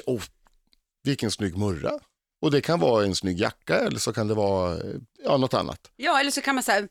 oh, 0.05 0.21
vilken 1.03 1.31
snygg 1.31 1.57
murra. 1.57 1.99
Och 2.41 2.51
det 2.51 2.61
kan 2.61 2.79
vara 2.79 3.05
en 3.05 3.15
snygg 3.15 3.39
jacka 3.39 3.79
eller 3.79 3.99
så 3.99 4.13
kan 4.13 4.27
det 4.27 4.33
vara 4.33 4.73
eh, 4.73 4.95
ja, 5.23 5.37
något 5.37 5.53
annat. 5.53 5.91
ja, 5.95 6.19
eller 6.19 6.31
så 6.31 6.41
kan 6.41 6.55
man 6.55 6.63
säga, 6.63 6.87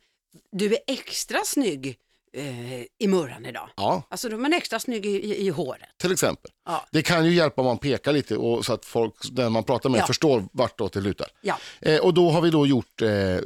du 0.52 0.75
är 0.75 0.78
extra 0.87 1.38
snygg 1.44 1.99
eh, 2.32 2.82
i 2.98 3.06
murran 3.08 3.46
idag. 3.46 3.68
Ja, 3.76 4.02
Alltså 4.08 4.28
då 4.28 4.36
är 4.36 4.40
man 4.40 4.52
extra 4.52 4.80
snygg 4.80 5.06
i, 5.06 5.08
i, 5.10 5.46
i 5.46 5.48
håret. 5.48 5.88
till 5.96 6.12
exempel. 6.12 6.50
Ja. 6.66 6.86
Det 6.90 7.02
kan 7.02 7.24
ju 7.26 7.34
hjälpa 7.34 7.60
om 7.60 7.66
man 7.66 7.78
pekar 7.78 8.12
lite 8.12 8.36
och 8.36 8.66
så 8.66 8.72
att 8.72 8.84
folk, 8.84 9.14
den 9.30 9.52
man 9.52 9.64
pratar 9.64 9.90
med 9.90 10.00
Ja. 10.00 10.06
förstår 10.06 10.44
vartåt 10.52 10.92
det 10.92 11.00
lutar. 11.00 11.28
Ja. 11.40 11.58
Eh, 11.80 12.00
och 12.00 12.14
då 12.14 12.30
har 12.30 12.40
vi 12.40 12.50
då 12.50 12.66
gjort 12.66 13.02
eh, 13.02 13.36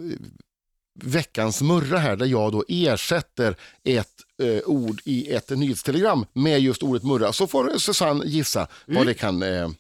veckans 1.02 1.62
murra 1.62 1.99
här 1.99 2.16
där 2.16 2.26
jag 2.26 2.52
då 2.52 2.64
ersätter 2.69 3.57
ett 3.85 4.12
eh, 4.43 4.59
ord 4.66 5.00
i 5.05 5.33
ett 5.33 5.50
nyhetstelegram 5.50 6.26
med 6.33 6.61
just 6.61 6.83
ordet 6.83 7.02
murra. 7.02 7.33
Så 7.33 7.47
får 7.47 7.78
Susanne 7.78 8.25
gissa 8.26 8.69
Mm. 8.88 8.99
vad 8.99 9.07
det 9.07 9.14
kan, 9.14 9.43
eh, 9.43 9.71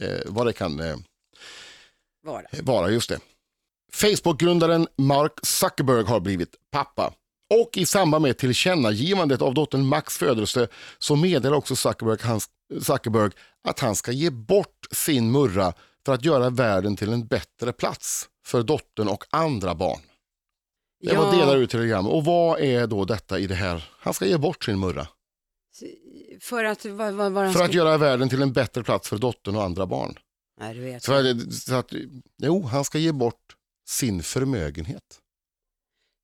eh, 0.00 0.18
vad 0.26 0.46
det 0.46 0.52
kan 0.52 0.76
Var 2.24 2.46
det. 2.52 2.62
vara. 2.62 2.90
Just 2.90 3.08
det. 3.08 3.18
Facebook-grundaren 3.92 4.88
Mark 4.96 5.32
Zuckerberg 5.42 6.04
har 6.04 6.20
blivit 6.20 6.54
pappa. 6.70 7.12
Och 7.60 7.78
i 7.78 7.86
samband 7.86 8.22
med 8.22 8.38
tillkännagivandet 8.38 9.42
av 9.42 9.54
dottern 9.54 9.86
Max 9.86 10.18
födelse 10.18 10.68
så 10.98 11.16
meddelar 11.16 11.56
också 11.56 11.76
Zuckerberg, 11.76 12.18
hans, 12.22 12.50
Zuckerberg 12.80 13.30
att 13.68 13.80
han 13.80 13.96
ska 13.96 14.12
ge 14.12 14.30
bort 14.30 14.86
sin 14.92 15.30
murra 15.30 15.72
för 16.06 16.14
att 16.14 16.24
göra 16.24 16.50
världen 16.50 16.96
till 16.96 17.12
en 17.12 17.26
bättre 17.26 17.72
plats 17.72 18.28
för 18.46 18.62
dottern 18.62 19.08
och 19.08 19.24
andra 19.30 19.74
barn. 19.74 20.00
Det 21.00 21.16
var 21.16 21.36
delar 21.36 21.56
ur 21.56 21.66
telegrammet. 21.66 22.12
Och 22.12 22.24
vad 22.24 22.60
är 22.60 22.86
då 22.86 23.04
detta 23.04 23.38
i 23.38 23.46
det 23.46 23.54
här? 23.54 23.90
Han 23.98 24.14
ska 24.14 24.26
ge 24.26 24.38
bort 24.38 24.64
sin 24.64 24.78
murra. 24.78 25.08
För 26.40 26.64
att, 26.64 26.84
vad, 26.84 27.14
vad, 27.14 27.32
vad 27.32 27.52
För 27.52 27.62
att 27.62 27.70
ska- 27.70 27.76
göra 27.76 27.96
världen 27.96 28.28
till 28.28 28.42
en 28.42 28.52
bättre 28.52 28.82
plats 28.82 29.08
för 29.08 29.18
dottern 29.18 29.56
och 29.56 29.62
andra 29.62 29.86
barn. 29.86 30.18
Nej, 30.60 30.74
du 30.74 30.80
vet. 30.80 31.02
Så, 31.02 31.40
så 31.50 31.74
att, 31.74 31.92
jo, 32.42 32.62
han 32.62 32.84
ska 32.84 32.98
ge 32.98 33.12
bort 33.12 33.56
sin 33.88 34.22
förmögenhet. 34.22 35.20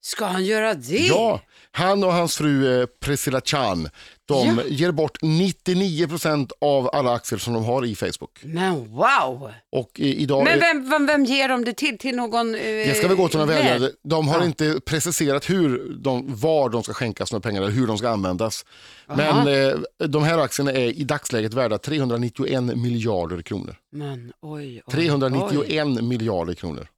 Ska 0.02 0.24
han 0.24 0.44
göra 0.44 0.74
det? 0.74 0.96
Ja, 1.06 1.40
han 1.72 2.04
och 2.04 2.12
hans 2.12 2.36
fru 2.36 2.80
eh, 2.80 2.86
Priscilla 3.00 3.40
Chan, 3.40 3.88
de 4.26 4.46
Ja. 4.46 4.62
ger 4.68 4.92
bort 4.92 5.18
99% 5.22 6.50
av 6.60 6.90
alla 6.92 7.12
aktier 7.14 7.38
som 7.38 7.54
de 7.54 7.64
har 7.64 7.84
i 7.86 7.94
Facebook. 7.94 8.38
Men 8.42 8.74
wow! 8.96 9.50
Och 9.72 9.90
i, 10.00 10.22
idag, 10.22 10.44
Men 10.44 10.58
vem, 10.60 10.90
vem, 10.90 11.06
vem 11.06 11.24
ger 11.24 11.48
de 11.48 11.64
det 11.64 11.72
till? 11.72 11.98
Till 11.98 12.16
någon... 12.16 12.54
Eh, 12.54 12.60
det 12.60 12.96
ska 12.96 13.08
vi 13.08 13.14
gå 13.14 13.28
till 13.28 13.38
några 13.38 13.52
vän? 13.54 13.64
väljare. 13.66 13.92
De 14.04 14.28
har 14.28 14.44
inte 14.44 14.80
preciserat 14.86 15.50
hur 15.50 15.94
de, 15.98 16.34
var 16.36 16.68
de 16.68 16.82
ska 16.82 16.92
skänkas 16.92 17.32
några 17.32 17.42
pengar 17.42 17.62
eller 17.62 17.72
hur 17.72 17.86
de 17.86 17.98
ska 17.98 18.08
användas. 18.08 18.64
Men 19.06 19.48
eh, 19.48 19.78
de 20.08 20.22
här 20.22 20.38
aktierna 20.38 20.72
är 20.72 20.86
i 21.00 21.04
dagsläget 21.04 21.54
värda 21.54 21.78
391 21.78 22.62
miljarder 22.62 23.42
kronor. 23.42 23.76
Men 23.92 24.32
oj, 24.42 24.82
oj, 24.86 24.92
391 24.92 25.86
oj. 25.86 26.02
miljarder 26.02 26.54
kronor. 26.54 26.88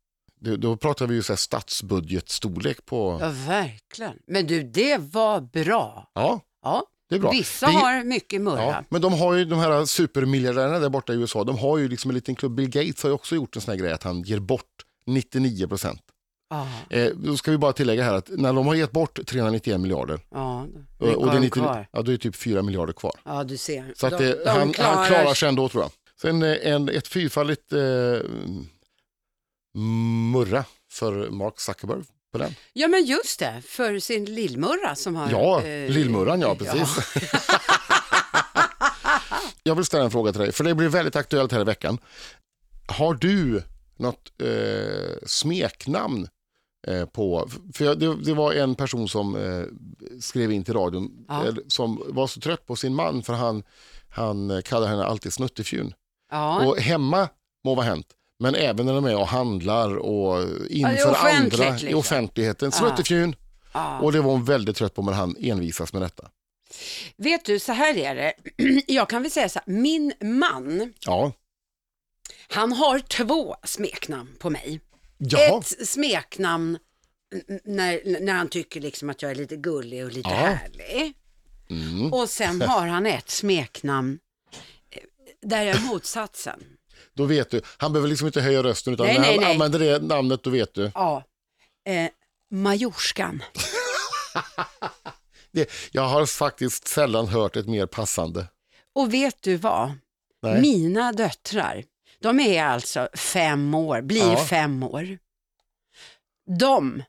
Det, 0.42 0.56
då 0.56 0.76
pratar 0.76 1.06
vi 1.06 1.14
ju 1.14 1.22
så 1.22 1.32
här 1.32 1.36
statsbudgetstorlek 1.38 2.86
på... 2.86 3.18
Ja, 3.20 3.32
verkligen. 3.46 4.12
Men 4.26 4.46
du, 4.46 4.62
det 4.62 4.98
var 4.98 5.40
bra. 5.40 6.10
Ja, 6.14 6.40
Ja. 6.62 6.86
det 7.08 7.14
är 7.14 7.18
bra. 7.18 7.30
Vissa 7.30 7.66
Det- 7.66 7.72
har 7.72 8.04
mycket 8.04 8.40
murra. 8.40 8.62
Ja, 8.62 8.84
men 8.88 9.00
de 9.00 9.12
har 9.12 9.34
ju 9.34 9.44
de 9.44 9.58
här 9.58 9.84
supermiljardärerna 9.84 10.78
där 10.78 10.88
borta 10.88 11.12
i 11.12 11.16
USA, 11.16 11.44
de 11.44 11.58
har 11.58 11.78
ju 11.78 11.88
liksom 11.88 12.10
en 12.10 12.14
liten 12.14 12.34
klubb. 12.34 12.54
Bill 12.54 12.68
Gates 12.70 13.02
har 13.02 13.10
ju 13.10 13.14
också 13.14 13.34
gjort 13.34 13.56
en 13.56 13.62
sån 13.62 13.72
här 13.72 13.78
grej 13.78 13.92
att 13.92 14.02
han 14.02 14.22
ger 14.22 14.38
bort 14.40 14.66
99 15.06 15.66
procent. 15.68 16.00
Eh, 16.90 17.06
då 17.16 17.36
ska 17.36 17.50
vi 17.50 17.58
bara 17.58 17.72
tillägga 17.72 18.04
här 18.04 18.14
att 18.14 18.28
när 18.28 18.52
de 18.52 18.66
har 18.66 18.74
gett 18.74 18.92
bort 18.92 19.26
391 19.26 19.80
miljarder 19.80 20.20
ja. 20.30 20.66
och 20.98 21.06
det 21.06 21.14
har 21.14 21.28
är 21.28 21.34
de 21.34 21.40
99, 21.40 21.50
kvar. 21.50 21.88
ja, 21.92 22.02
då 22.02 22.10
är 22.10 22.16
det 22.16 22.22
typ 22.22 22.36
4 22.36 22.62
miljarder 22.62 22.92
kvar. 22.92 23.12
Ja, 23.24 23.44
du 23.44 23.56
ser. 23.56 23.92
Så 23.96 24.06
att 24.06 24.18
De- 24.18 24.24
det, 24.24 24.44
de 24.44 24.50
han, 24.50 24.58
han 24.78 25.06
klarar 25.06 25.34
sig 25.34 25.48
ändå 25.48 25.68
tror 25.68 25.82
jag. 25.82 25.90
Sen 26.20 26.42
eh, 26.42 26.56
en, 26.72 26.88
ett 26.88 27.08
fyrfaldigt 27.08 27.72
eh, 27.72 27.80
murra 29.74 30.64
för 30.92 31.30
Mark 31.30 31.60
Zuckerberg 31.60 32.02
på 32.32 32.38
den. 32.38 32.54
Ja, 32.72 32.88
men 32.88 33.04
just 33.04 33.38
det. 33.38 33.62
För 33.66 33.98
sin 33.98 34.24
lillmurra 34.24 34.94
som 34.94 35.16
har... 35.16 35.30
Ja, 35.30 35.62
eh, 35.62 35.90
lillmurran 35.90 36.40
ja, 36.40 36.54
precis. 36.54 37.14
Jag 39.62 39.74
vill 39.74 39.84
ställa 39.84 40.04
en 40.04 40.10
fråga 40.10 40.32
till 40.32 40.40
dig, 40.40 40.52
för 40.52 40.64
det 40.64 40.74
blir 40.74 40.88
väldigt 40.88 41.16
aktuellt 41.16 41.52
här 41.52 41.60
i 41.60 41.64
veckan. 41.64 41.98
Har 42.86 43.14
du 43.14 43.62
något 43.96 44.32
eh, 44.42 45.16
smeknamn 45.26 46.28
eh, 46.86 47.06
på, 47.06 47.48
för 47.74 47.84
jag, 47.84 47.98
det, 47.98 48.16
det 48.24 48.34
var 48.34 48.52
en 48.52 48.74
person 48.74 49.08
som 49.08 49.36
eh, 49.36 49.64
skrev 50.20 50.52
in 50.52 50.64
till 50.64 50.74
radion 50.74 51.24
Ja. 51.28 51.46
eh, 51.48 51.54
som 51.68 52.02
var 52.06 52.26
så 52.26 52.40
trött 52.40 52.66
på 52.66 52.76
sin 52.76 52.94
man 52.94 53.22
för 53.22 53.32
han, 53.32 53.62
han 54.10 54.62
kallar 54.64 54.86
henne 54.86 55.04
alltid 55.04 55.32
snuttefjun. 55.32 55.94
Ja. 56.30 56.66
Och 56.66 56.78
hemma 56.78 57.28
må 57.64 57.74
vara 57.74 57.86
hänt, 57.86 58.06
men 58.42 58.54
även 58.54 58.86
när 58.86 58.94
de 58.94 59.04
är 59.04 59.16
och 59.16 59.28
handlar 59.28 59.96
och 59.96 60.42
inför 60.70 61.10
offentligt, 61.10 61.60
andra 61.60 61.78
i 61.78 61.80
liksom. 61.80 61.98
offentligheten. 61.98 62.70
Ja. 62.72 62.78
Snuttefjun. 62.78 63.36
ja. 63.72 63.98
Och 63.98 64.12
det 64.12 64.20
var 64.20 64.30
hon 64.32 64.44
väldigt 64.44 64.76
trött 64.76 64.94
på 64.94 65.02
men 65.02 65.14
han 65.14 65.36
envisas 65.40 65.92
med 65.92 66.02
detta. 66.02 66.28
Vet 67.16 67.44
du, 67.44 67.58
så 67.58 67.72
här 67.72 67.98
är 67.98 68.14
det. 68.14 68.32
Jag 68.86 69.08
kan 69.08 69.22
väl 69.22 69.30
säga 69.30 69.48
så 69.48 69.60
här, 69.66 69.72
min 69.72 70.12
man, 70.20 70.92
Ja, 71.00 71.32
han 72.48 72.72
har 72.72 72.98
två 72.98 73.56
smeknamn 73.64 74.36
på 74.38 74.50
mig. 74.50 74.80
Jaha. 75.18 75.58
Ett 75.58 75.88
smeknamn 75.88 76.78
när, 77.64 78.20
när 78.20 78.32
han 78.32 78.48
tycker 78.48 78.80
liksom 78.80 79.10
att 79.10 79.22
jag 79.22 79.30
är 79.30 79.34
lite 79.34 79.56
gullig 79.56 80.04
och 80.04 80.12
lite 80.12 80.28
Ja. 80.30 80.36
härlig. 80.36 81.14
Mm. 81.70 82.12
Och 82.12 82.28
sen 82.30 82.62
har 82.62 82.86
han 82.86 83.06
ett 83.06 83.30
smeknamn 83.30 84.18
eh, 84.90 85.02
där 85.42 85.62
jag 85.62 85.76
är 85.76 85.80
motsatsen. 85.80 86.62
Då 87.14 87.24
vet 87.24 87.50
du. 87.50 87.60
Han 87.76 87.92
behöver 87.92 88.08
liksom 88.08 88.26
inte 88.26 88.40
höja 88.40 88.62
rösten 88.62 88.92
utan 88.94 89.06
Nej, 89.06 89.14
när 89.14 89.20
nej, 89.22 89.34
han 89.34 89.40
nej. 89.44 89.52
använder 89.52 89.78
det 89.78 89.98
namnet 90.02 90.42
då 90.42 90.50
vet 90.50 90.74
du. 90.74 90.90
Ja, 90.94 91.24
eh, 91.86 92.10
Majorskan. 92.50 93.42
Det, 95.54 95.70
jag 95.92 96.02
har 96.02 96.26
faktiskt 96.26 96.88
sällan 96.88 97.28
hört 97.28 97.56
ett 97.56 97.66
mer 97.68 97.86
passande. 97.86 98.46
Och 98.94 99.14
vet 99.14 99.42
du 99.42 99.56
vad? 99.56 99.92
Nej. 100.42 100.60
Mina 100.60 101.12
döttrar, 101.12 101.84
de 102.20 102.40
är 102.40 102.64
alltså 102.64 103.08
fem 103.14 103.74
år, 103.74 104.00
blir 104.00 104.32
Ja. 104.32 104.44
fem 104.44 104.82
år. 104.82 105.18
De 106.58 107.02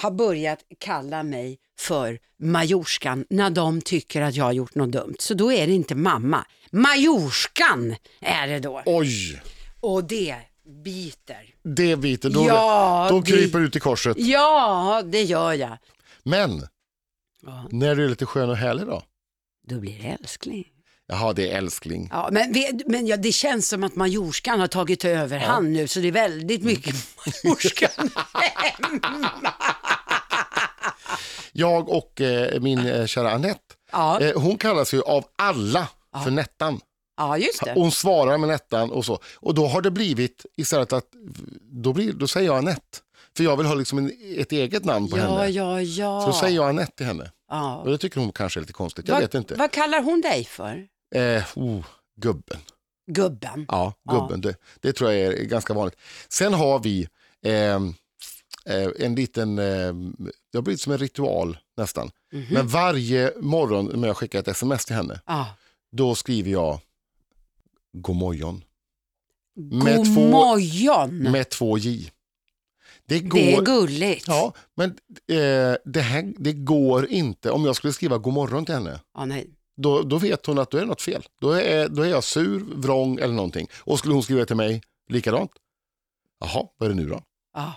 har 0.00 0.10
börjat 0.10 0.58
kalla 0.78 1.22
mig 1.22 1.58
för 1.80 2.18
Majorskan 2.42 3.24
när 3.30 3.50
de 3.50 3.80
tycker 3.80 4.22
att 4.22 4.34
jag 4.34 4.44
har 4.44 4.52
gjort 4.52 4.74
något 4.74 4.90
dumt. 4.92 5.14
Så 5.18 5.34
då 5.34 5.52
är 5.52 5.66
det 5.66 5.72
inte 5.72 5.94
mamma. 5.94 6.44
Majorskan 6.70 7.96
är 8.20 8.46
det 8.48 8.58
då. 8.58 8.82
Oj, 8.86 9.42
Och 9.80 10.04
det 10.04 10.36
biter. 10.84 11.42
det 11.62 11.96
biter. 11.96 12.30
Då, 12.30 12.46
Ja, 12.48 13.06
då 13.10 13.22
kryper 13.22 13.58
du 13.58 13.64
ut 13.66 13.76
i 13.76 13.80
korset. 13.80 14.16
Ja, 14.20 15.02
det 15.04 15.22
gör 15.22 15.52
jag. 15.52 15.76
Men 16.22 16.66
Ja, 17.46 17.66
när 17.70 17.94
du 17.96 18.04
är 18.04 18.08
lite 18.08 18.26
skön 18.26 18.50
och 18.50 18.56
härlig 18.56 18.86
då? 18.86 19.02
då 19.66 19.74
blir 19.80 19.98
det 20.02 20.08
älskling. 20.20 20.64
Jaha, 21.06 21.32
det 21.32 21.50
är 21.50 21.58
älskling. 21.58 22.08
Ja, 22.12 22.28
men 22.32 22.54
men 22.86 23.06
ja, 23.06 23.16
det 23.16 23.32
känns 23.32 23.68
som 23.68 23.84
att 23.84 23.96
majorskan 23.96 24.60
har 24.60 24.66
tagit 24.66 25.04
över 25.04 25.38
han 25.38 25.72
nu, 25.72 25.88
så 25.88 26.00
det 26.00 26.08
är 26.08 26.12
väldigt 26.12 26.62
mycket 26.62 26.94
majorskan 27.44 28.10
hemma. 28.34 29.52
Jag 31.60 31.88
och 31.88 32.20
eh, 32.20 32.60
min 32.60 32.78
eh, 32.86 33.06
kära 33.06 33.30
Anette, 33.30 33.60
Ja, 33.92 34.20
eh, 34.20 34.40
hon 34.40 34.58
kallas 34.58 34.94
ju 34.94 35.02
av 35.02 35.24
alla 35.38 35.88
för 36.24 36.30
Nettan. 36.30 36.80
ja, 37.16 37.38
just 37.38 37.64
det. 37.64 37.72
Hon 37.74 37.90
svarar 37.92 38.38
med 38.38 38.48
Nettan 38.48 38.90
och 38.90 39.04
så. 39.04 39.18
Och 39.34 39.54
då 39.54 39.66
har 39.66 39.82
det 39.82 39.90
blivit 39.90 40.46
istället 40.56 40.92
att, 40.92 41.04
då, 41.62 41.92
blir, 41.92 42.12
då 42.12 42.26
säger 42.28 42.46
jag 42.46 42.58
Anette. 42.58 42.98
För 43.36 43.44
jag 43.44 43.56
vill 43.56 43.66
ha 43.66 43.74
liksom 43.74 43.98
en, 43.98 44.12
ett 44.38 44.52
eget 44.52 44.84
namn 44.84 45.08
på 45.10 45.18
Ja, 45.18 45.22
henne. 45.22 45.48
ja, 45.48 45.82
ja. 45.82 46.20
Så 46.20 46.26
då 46.26 46.32
säger 46.32 46.56
jag 46.56 46.68
Anette 46.68 46.92
till 46.96 47.06
henne. 47.06 47.30
ja. 47.50 47.76
Och 47.76 47.90
det 47.90 47.98
tycker 47.98 48.20
hon 48.20 48.32
kanske 48.32 48.58
är 48.58 48.62
lite 48.62 48.72
konstigt, 48.72 49.08
jag 49.08 49.14
vad, 49.14 49.22
vet 49.22 49.34
inte. 49.34 49.54
Vad 49.54 49.70
kallar 49.70 50.02
hon 50.02 50.20
dig 50.20 50.44
för? 50.44 50.86
Eh, 51.14 51.42
oh, 51.54 51.84
gubben. 52.20 52.58
Gubben. 53.10 53.66
Ja, 53.68 53.92
gubben. 54.10 54.40
Det, 54.40 54.54
det 54.80 54.92
tror 54.92 55.12
jag 55.12 55.20
är 55.34 55.44
ganska 55.44 55.74
vanligt. 55.74 55.96
Sen 56.28 56.54
har 56.54 56.78
vi, 56.78 57.08
eh, 57.44 57.52
eh, 57.54 57.80
en 58.98 59.14
liten, 59.14 59.58
eh, 59.58 59.92
det 60.52 60.58
har 60.58 60.62
blivit 60.62 60.80
som 60.80 60.92
en 60.92 60.98
ritual 60.98 61.58
nästan. 61.76 62.10
Mhm. 62.32 62.46
Men 62.50 62.68
varje 62.68 63.32
morgon 63.40 64.00
när 64.00 64.08
jag 64.08 64.16
skickar 64.16 64.38
ett 64.38 64.48
sms 64.48 64.84
till 64.84 64.96
henne, 64.96 65.20
Ja. 65.26 65.46
då 65.92 66.14
skriver 66.14 66.50
jag 66.50 66.80
God 67.92 68.16
morgon 68.16 68.64
Med 69.56 70.04
två- 70.14 70.30
med 71.10 71.48
två 71.48 71.78
J. 71.78 72.10
Det 73.06 73.20
går, 73.20 73.38
Det 73.38 73.54
är 73.54 73.62
gulligt. 73.62 74.24
Ja, 74.28 74.52
men 74.74 74.90
eh, 75.26 75.76
det, 75.84 76.00
här, 76.00 76.32
det 76.38 76.52
går 76.52 77.06
inte 77.06 77.50
om 77.50 77.64
jag 77.64 77.76
skulle 77.76 77.92
skriva 77.92 78.18
god 78.18 78.34
morgon 78.34 78.64
till 78.64 78.74
henne. 78.74 79.00
Ja, 79.14 79.24
nej. 79.24 79.50
Då, 79.76 80.02
då 80.02 80.18
vet 80.18 80.46
hon 80.46 80.58
att 80.58 80.70
då 80.70 80.76
är 80.76 80.80
det 80.80 80.86
något 80.86 81.02
fel. 81.02 81.22
Då 81.40 81.50
är, 81.52 81.88
då 81.88 82.02
är 82.02 82.08
jag 82.08 82.24
sur, 82.24 82.64
vrång 82.76 83.18
eller 83.18 83.34
någonting. 83.34 83.68
Och 83.78 83.98
skulle 83.98 84.14
hon 84.14 84.22
skriva 84.22 84.44
till 84.46 84.56
mig 84.56 84.82
likadant, 85.08 85.50
jaha, 86.40 86.66
vad 86.78 86.90
är 86.90 86.94
det 86.94 87.00
nu 87.02 87.08
då? 87.08 87.22
Ja. 87.54 87.72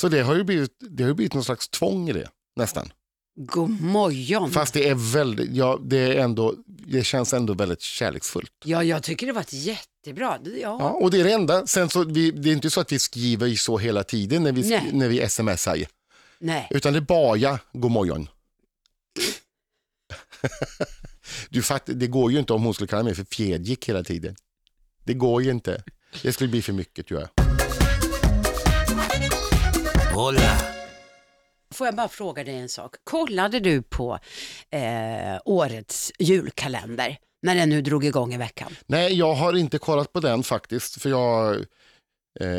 Så 0.00 0.08
det 0.08 0.22
har 0.22 0.34
ju 0.34 0.44
blivit, 0.44 0.76
det 0.80 1.02
har 1.02 1.08
ju 1.08 1.14
blivit 1.14 1.34
någon 1.34 1.44
slags 1.44 1.68
tvång 1.68 2.08
i 2.08 2.12
det, 2.12 2.28
nästan. 2.56 2.92
God 3.36 3.80
morgon. 3.82 4.50
Fast 4.50 4.74
det 4.74 4.88
är 4.88 5.12
väldigt, 5.12 5.50
ja, 5.52 5.80
det, 5.82 5.98
är 5.98 6.16
ändå, 6.16 6.54
det 6.66 7.04
känns 7.04 7.34
ändå 7.34 7.54
väldigt 7.54 7.80
kärleksfullt. 7.80 8.52
Ja, 8.64 8.84
jag 8.84 9.02
tycker 9.02 9.26
det 9.26 9.32
var 9.32 9.40
ett 9.40 9.52
jättebra. 9.52 10.38
Ja. 10.44 10.52
Ja, 10.60 10.90
och 10.90 11.10
det 11.10 11.20
är 11.20 11.24
det 11.24 11.32
enda. 11.32 11.66
Sen 11.66 11.88
så, 11.88 12.04
vi, 12.04 12.30
det 12.30 12.50
är 12.50 12.52
inte 12.52 12.70
så 12.70 12.80
att 12.80 12.92
vi 12.92 12.98
skriver 12.98 13.54
så 13.54 13.78
hela 13.78 14.02
tiden 14.02 14.42
när 14.42 14.52
vi, 14.52 14.68
Nej. 14.68 14.90
när 14.92 15.08
vi 15.08 15.28
smsar. 15.28 15.78
Nej. 16.38 16.68
Utan 16.70 16.92
det 16.92 16.98
är 16.98 17.00
bara 17.00 17.58
god 17.72 17.90
morgon. 17.90 18.28
du 21.48 21.62
fatt, 21.62 21.82
det 21.86 22.06
går 22.06 22.32
ju 22.32 22.38
inte 22.38 22.52
om 22.52 22.62
hon 22.62 22.74
skulle 22.74 22.88
kalla 22.88 23.02
mig 23.02 23.14
för 23.14 23.24
fjädrik 23.24 23.88
hela 23.88 24.04
tiden. 24.04 24.36
Det 25.04 25.14
går 25.14 25.42
ju 25.42 25.50
inte. 25.50 25.82
Det 26.22 26.32
skulle 26.32 26.50
bli 26.50 26.62
för 26.62 26.72
mycket 26.72 27.06
tror 27.06 27.20
jag. 27.20 27.39
Hola. 30.14 30.58
Får 31.74 31.86
jag 31.86 31.96
bara 31.96 32.08
fråga 32.08 32.44
dig 32.44 32.56
en 32.56 32.68
sak? 32.68 32.94
Kollade 33.04 33.60
du 33.60 33.82
på 33.82 34.18
eh, 34.70 35.40
årets 35.44 36.12
julkalender 36.18 37.16
när 37.42 37.54
den 37.54 37.68
nu 37.68 37.82
drog 37.82 38.04
igång 38.04 38.34
i 38.34 38.36
veckan? 38.36 38.72
Nej, 38.86 39.18
jag 39.18 39.34
har 39.34 39.56
inte 39.56 39.78
kollat 39.78 40.12
på 40.12 40.20
den 40.20 40.42
faktiskt. 40.42 41.02
För 41.02 41.10
jag, 41.10 41.64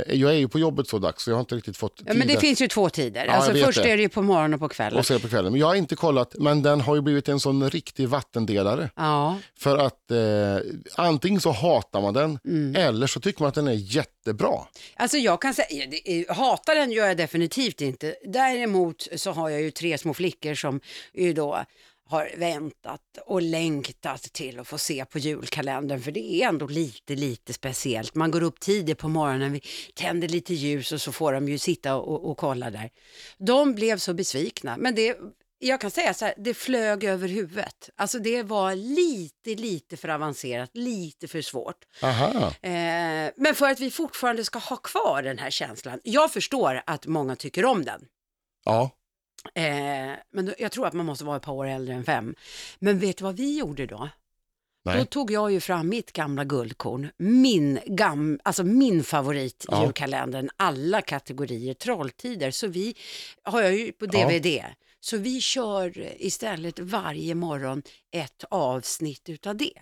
jag 0.07 0.31
är 0.31 0.37
ju 0.37 0.47
på 0.47 0.59
jobbet 0.59 0.87
så 0.87 0.97
dags 0.99 1.23
så 1.23 1.29
jag 1.29 1.35
har 1.35 1.39
inte 1.39 1.55
riktigt 1.55 1.77
fått 1.77 1.97
tid. 1.97 2.07
Ja, 2.09 2.13
men 2.13 2.27
det 2.27 2.37
finns 2.39 2.61
ju 2.61 2.67
två 2.67 2.89
tider. 2.89 3.25
Ja, 3.25 3.31
alltså 3.31 3.65
först 3.65 3.83
det. 3.83 3.91
är 3.91 3.97
det 3.97 4.03
ju 4.03 4.09
på 4.09 4.21
morgonen 4.21 4.53
och 4.53 4.59
på 4.59 4.69
kvällen. 4.69 4.99
och 4.99 5.05
se 5.05 5.19
på 5.19 5.27
kvällen. 5.27 5.51
Men 5.51 5.61
jag 5.61 5.67
har 5.67 5.75
inte 5.75 5.95
kollat, 5.95 6.35
men 6.39 6.61
den 6.61 6.81
har 6.81 6.95
ju 6.95 7.01
blivit 7.01 7.29
en 7.29 7.39
sån 7.39 7.69
riktig 7.69 8.07
vattendelare. 8.09 8.89
Ja, 8.95 9.37
För 9.59 9.77
att 9.77 10.11
eh, 10.11 10.57
antingen 10.95 11.41
så 11.41 11.51
hatar 11.51 12.01
man 12.01 12.13
den 12.13 12.39
Mm. 12.45 12.75
eller 12.75 13.07
så 13.07 13.19
tycker 13.19 13.41
man 13.41 13.47
att 13.49 13.55
den 13.55 13.67
är 13.67 13.95
jättebra. 13.95 14.53
alltså 14.95 15.17
jag 15.17 15.41
kan 15.41 15.53
säga, 15.53 15.87
hatar 16.33 16.75
den 16.75 16.91
gör 16.91 17.07
jag 17.07 17.17
definitivt 17.17 17.81
inte. 17.81 18.15
Däremot 18.25 19.07
så 19.15 19.31
har 19.31 19.49
jag 19.49 19.61
ju 19.61 19.71
tre 19.71 19.97
små 19.97 20.13
flickor 20.13 20.53
som 20.55 20.79
ju 21.13 21.33
då 21.33 21.63
har 22.11 22.31
väntat 22.37 23.01
och 23.25 23.41
längtat 23.41 24.21
till 24.21 24.59
att 24.59 24.67
få 24.67 24.77
se 24.77 25.05
på 25.05 25.19
julkalendern 25.19 26.01
för 26.01 26.11
det 26.11 26.33
är 26.33 26.47
ändå 26.47 26.67
lite, 26.67 27.15
lite 27.15 27.53
speciellt. 27.53 28.15
Man 28.15 28.31
går 28.31 28.43
upp 28.43 28.59
tidigt 28.59 28.97
på 28.97 29.07
morgonen, 29.07 29.51
vi 29.53 29.61
tänder 29.93 30.27
lite 30.27 30.53
ljus 30.53 30.91
och 30.91 31.01
så 31.01 31.11
får 31.11 31.33
de 31.33 31.49
ju 31.49 31.57
sitta 31.57 31.95
och, 31.95 32.29
och 32.29 32.37
kolla 32.37 32.69
där. 32.69 32.89
De 33.37 33.73
blev 33.73 33.97
så 33.97 34.13
besvikna, 34.13 34.77
men 34.77 34.95
det, 34.95 35.17
jag 35.59 35.81
kan 35.81 35.91
säga 35.91 36.13
så 36.13 36.25
här, 36.25 36.33
det 36.37 36.53
flög 36.53 37.03
över 37.03 37.27
huvudet. 37.27 37.89
Alltså 37.95 38.19
det 38.19 38.43
var 38.43 38.75
lite, 38.75 39.61
lite 39.61 39.97
för 39.97 40.09
avancerat, 40.09 40.69
lite 40.73 41.27
för 41.27 41.41
svårt. 41.41 41.85
Aha. 42.03 42.53
Eh, 42.61 43.31
men 43.35 43.55
för 43.55 43.69
att 43.69 43.79
vi 43.79 43.91
fortfarande 43.91 44.45
ska 44.45 44.59
ha 44.59 44.77
kvar 44.77 45.23
den 45.23 45.37
här 45.37 45.49
känslan. 45.49 45.99
Jag 46.03 46.33
förstår 46.33 46.81
att 46.85 47.07
många 47.07 47.35
tycker 47.35 47.65
om 47.65 47.85
den. 47.85 48.01
Ja. 48.65 48.89
Eh, 49.55 49.63
men 50.31 50.45
då- 50.45 50.53
jag 50.59 50.71
tror 50.71 50.87
att 50.87 50.93
man 50.93 51.05
måste 51.05 51.25
vara 51.25 51.37
ett 51.37 51.43
par 51.43 51.53
år 51.53 51.67
äldre 51.67 51.93
än 51.95 52.03
fem. 52.03 52.35
Men 52.79 52.99
vet 52.99 53.17
du 53.17 53.23
vad 53.23 53.37
vi 53.37 53.57
gjorde 53.59 53.85
då? 53.85 54.09
Då 54.85 54.91
Nej. 54.91 55.05
tog 55.05 55.31
jag 55.31 55.51
ju 55.51 55.59
fram 55.59 55.89
mitt 55.89 56.11
gamla 56.11 56.43
guldkorn, 56.43 57.09
min, 57.17 57.79
gam, 57.85 58.39
alltså 58.43 58.63
min 58.63 59.03
favorit 59.03 59.65
Ja. 59.69 59.83
julkalendern, 59.83 60.49
alla 60.57 61.01
kategorier, 61.01 61.73
Trolltider. 61.73 62.51
Så 62.51 62.67
vi 62.67 62.95
har 63.43 63.61
jag 63.61 63.75
ju 63.75 63.91
på 63.91 64.05
Ja. 64.05 64.11
DVD. 64.11 64.63
Så 64.99 65.17
vi 65.17 65.41
kör 65.41 66.13
istället 66.21 66.79
varje 66.79 67.35
morgon 67.35 67.83
ett 68.11 68.43
avsnitt 68.49 69.29
utav 69.29 69.55
det. 69.57 69.73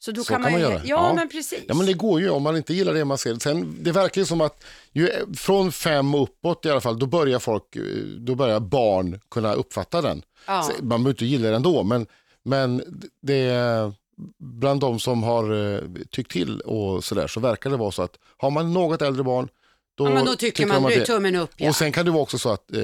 Så 0.00 0.12
då 0.12 0.22
Så 0.24 0.28
kan 0.28 0.42
kan 0.42 0.52
man, 0.52 0.60
man 0.60 0.70
göra. 0.70 0.80
Ja, 0.84 1.08
Ja. 1.08 1.14
men 1.14 1.28
precis. 1.28 1.64
Ja 1.68 1.74
men 1.74 1.86
det 1.86 1.92
går 1.94 2.20
ju 2.20 2.30
om 2.30 2.42
man 2.42 2.56
inte 2.56 2.74
gillar 2.74 2.94
det 2.94 3.04
man 3.04 3.18
ser. 3.18 3.34
Sen, 3.38 3.76
det 3.80 3.92
verkar 3.92 4.20
ju 4.20 4.24
som 4.26 4.40
att 4.40 4.64
ju, 4.92 5.10
från 5.36 5.72
fem 5.72 6.14
och 6.14 6.22
uppåt 6.22 6.66
i 6.66 6.70
alla 6.70 6.80
fall, 6.80 6.98
då 6.98 7.06
börjar 7.06 7.38
folk, 7.38 7.64
då 8.18 8.34
börjar 8.34 8.60
barn 8.60 9.20
kunna 9.30 9.52
uppfatta 9.54 10.02
den. 10.02 10.22
ja. 10.46 10.62
Så 10.62 10.72
Man 10.72 10.88
behöver 10.88 11.10
inte 11.10 11.26
gilla 11.26 11.50
den 11.50 11.62
då, 11.62 11.82
men, 11.82 12.06
men 12.42 12.82
det 13.22 13.52
bland 14.38 14.80
de 14.80 15.00
som 15.00 15.22
har 15.22 15.74
eh, 15.74 15.80
tyckt 16.10 16.30
till 16.32 16.60
och 16.60 17.04
sådär 17.04 17.26
så 17.26 17.40
verkar 17.40 17.70
det 17.70 17.76
vara 17.76 17.90
så 17.90 18.02
att 18.02 18.16
har 18.36 18.50
man 18.50 18.72
något 18.72 19.02
äldre 19.02 19.24
barn 19.24 19.48
då, 19.94 20.08
ja, 20.10 20.22
då 20.24 20.34
tycker 20.34 20.66
man, 20.66 20.76
att 20.84 20.88
du 20.88 20.94
är 20.94 21.00
det- 21.00 21.06
tummen 21.06 21.34
upp. 21.36 21.50
Ja. 21.56 21.68
Och 21.68 21.76
sen 21.76 21.92
kan 21.92 22.04
det 22.04 22.10
vara 22.10 22.22
också 22.22 22.38
så 22.38 22.48
att 22.50 22.72
eh, 22.76 22.82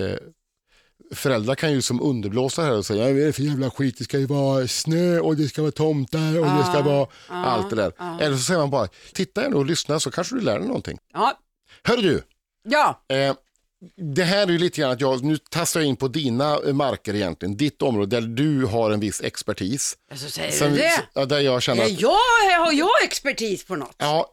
föräldrar 1.12 1.54
kan 1.54 1.72
ju 1.72 1.82
som 1.82 2.02
underblåsa 2.02 2.62
här 2.62 2.72
och 2.76 2.86
säga 2.86 3.02
"Ja, 3.08 3.12
vad 3.12 3.22
är 3.22 3.26
det 3.26 3.32
för 3.32 3.42
jävla 3.42 3.70
skit, 3.70 3.94
det 3.98 4.04
ska 4.04 4.18
ju 4.18 4.26
vara 4.26 4.68
snö 4.68 5.18
och 5.20 5.36
det 5.36 5.48
ska 5.48 5.62
vara 5.62 5.72
tomtar 5.72 6.38
och 6.38 6.46
det 6.46 6.64
ska 6.64 6.74
Ja, 6.76 6.82
vara 6.82 7.06
ja, 7.28 7.34
allt 7.44 7.70
det 7.70 7.76
där. 7.76 7.92
ja. 7.98 8.20
Eller 8.20 8.36
så 8.36 8.42
säger 8.42 8.60
man 8.60 8.70
bara, 8.70 8.88
titta 9.12 9.48
nu 9.48 9.56
och 9.56 9.66
lyssna 9.66 10.00
så 10.00 10.10
kanske 10.10 10.34
du 10.34 10.40
lär 10.40 10.58
dig 10.58 10.66
någonting. 10.68 10.98
Ja. 11.12 11.38
Hör 11.84 11.96
du, 11.96 12.22
ja, 12.68 13.00
eh, 13.08 13.34
det 14.14 14.24
här 14.24 14.46
är 14.46 14.50
ju 14.50 14.58
lite 14.58 14.80
grann 14.80 14.90
att 14.90 15.00
jag, 15.00 15.24
nu 15.24 15.36
tassar 15.36 15.80
jag 15.80 15.86
in 15.88 15.96
på 15.96 16.08
dina 16.08 16.58
eh, 16.66 16.72
marker 16.72 17.14
egentligen, 17.14 17.56
ditt 17.56 17.82
område 17.82 18.20
där 18.20 18.26
du 18.28 18.64
har 18.64 18.90
en 18.90 19.00
viss 19.00 19.20
expertis. 19.20 19.96
så 20.14 20.30
säger 20.30 20.50
Sen- 20.50 20.70
du 20.72 20.76
det. 20.78 21.02
ja, 21.14 21.24
där 21.24 21.40
jag 21.40 21.62
känner 21.62 21.84
att, 21.84 22.00
jag, 22.00 22.08
har 22.64 22.72
jag 22.72 23.04
expertis 23.04 23.64
på 23.64 23.76
något? 23.76 23.94
ja, 23.98 24.30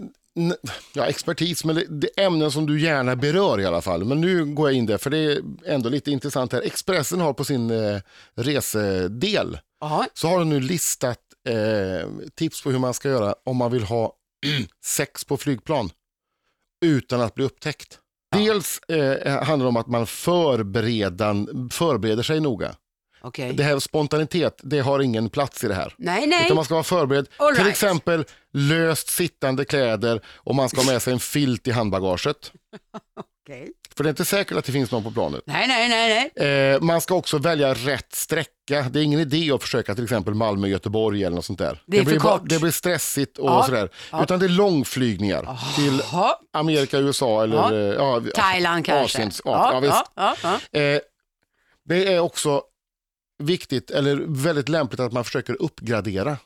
ja, 0.94 1.06
expertis, 1.06 1.66
men 1.66 1.76
det, 1.76 1.86
det 1.90 2.08
ämnen 2.22 2.52
som 2.52 2.66
du 2.66 2.82
gärna 2.82 3.16
berör 3.16 3.60
i 3.60 3.66
alla 3.66 3.82
fall. 3.82 4.06
Men 4.06 4.22
nu 4.22 4.46
går 4.46 4.70
jag 4.70 4.78
in 4.78 4.86
där, 4.86 4.98
för 4.98 5.10
det 5.10 5.18
är 5.18 5.42
ändå 5.66 5.90
lite 5.90 6.12
intressant 6.12 6.54
här. 6.54 6.62
Expressen 6.62 7.22
har 7.22 7.34
på 7.34 7.44
sin 7.44 7.72
eh, 7.72 8.00
resedel, 8.36 9.60
Ja. 9.80 10.06
så 10.14 10.28
har 10.28 10.40
de 10.40 10.50
nu 10.50 10.60
listat 10.60 11.20
eh, 11.50 12.10
tips 12.36 12.64
på 12.64 12.72
hur 12.72 12.80
man 12.80 12.94
ska 12.94 13.10
göra 13.10 13.36
om 13.46 13.58
man 13.58 13.72
vill 13.72 13.84
ha 13.84 14.14
sex 14.86 15.26
på 15.26 15.38
flygplan 15.38 15.90
utan 16.86 17.22
att 17.22 17.36
bli 17.36 17.46
upptäckt. 17.46 18.00
Dels 18.36 18.80
eh, 18.80 19.44
handlar 19.44 19.66
det 19.66 19.70
om 19.70 19.78
att 19.78 19.88
man 19.88 20.08
förbereder 20.08 22.24
sig 22.24 22.40
noga. 22.40 22.76
Okej. 23.22 23.54
Det 23.54 23.64
här 23.64 23.80
spontanitet, 23.80 24.60
det 24.64 24.80
har 24.80 25.00
ingen 25.00 25.30
plats 25.30 25.64
i 25.64 25.68
det 25.68 25.74
här. 25.74 25.94
Nej, 25.98 26.28
nej. 26.28 26.46
Utan 26.46 26.56
man 26.56 26.66
ska 26.66 26.74
vara 26.74 26.84
förberedd. 26.84 27.28
All 27.38 27.48
Till 27.56 27.64
right. 27.64 27.72
exempel 27.72 28.26
löst 28.54 29.10
sittande 29.10 29.66
kläder 29.66 30.22
och 30.36 30.56
man 30.56 30.70
ska 30.70 30.82
ha 30.82 30.92
med 30.92 31.02
sig 31.02 31.14
en 31.14 31.20
filt 31.20 31.68
i 31.68 31.72
handbagaget. 31.72 32.52
Okej. 33.44 33.72
För 33.98 34.04
det 34.04 34.08
är 34.08 34.10
inte 34.12 34.26
säkert 34.26 34.58
att 34.58 34.66
det 34.66 34.72
finns 34.72 34.92
någon 34.92 35.04
på 35.04 35.12
planet. 35.12 35.42
Nej, 35.46 35.68
nej, 35.68 35.90
nej, 35.90 36.32
nej. 36.36 36.74
Eh, 36.74 36.82
man 36.82 37.02
ska 37.02 37.16
också 37.16 37.38
välja 37.38 37.74
rätt 37.74 38.16
sträcka. 38.16 38.50
Det 38.92 39.00
är 39.00 39.04
ingen 39.04 39.20
idé 39.20 39.52
att 39.52 39.62
försöka 39.62 39.96
till 39.96 40.04
exempel 40.04 40.34
Malmö-Göteborg 40.34 41.24
eller 41.24 41.36
något 41.36 41.46
sånt 41.46 41.60
där. 41.60 41.82
Det 41.86 41.98
är 41.98 42.04
för 42.04 42.10
blir, 42.12 42.20
bara- 42.20 42.38
kort. 42.40 42.50
det 42.50 42.60
blir 42.60 42.72
stressigt 42.72 43.38
och 43.38 43.50
Ja, 43.50 43.64
sådär. 43.64 43.90
ja. 44.12 44.24
Utan 44.24 44.40
det 44.40 44.46
är 44.46 44.50
långflygningar 44.50 45.58
till 45.76 46.02
Ja. 46.12 46.40
Amerika, 46.54 46.98
USA 46.98 47.44
eller 47.44 47.94
Ja. 47.94 48.18
eh, 48.18 48.24
Thailand 48.24 48.86
kanske. 48.86 49.26
Visst. 49.26 49.42
ja, 49.46 49.82
ja, 50.16 50.36
ja. 50.74 50.80
Eh, 50.80 51.00
det 51.86 52.14
är 52.14 52.20
också 52.20 52.62
viktigt, 53.42 53.92
eller 53.92 54.16
väldigt 54.28 54.70
lämpligt 54.70 55.00
att 55.00 55.14
man 55.14 55.24
försöker 55.24 55.62
uppgradera 55.62 56.38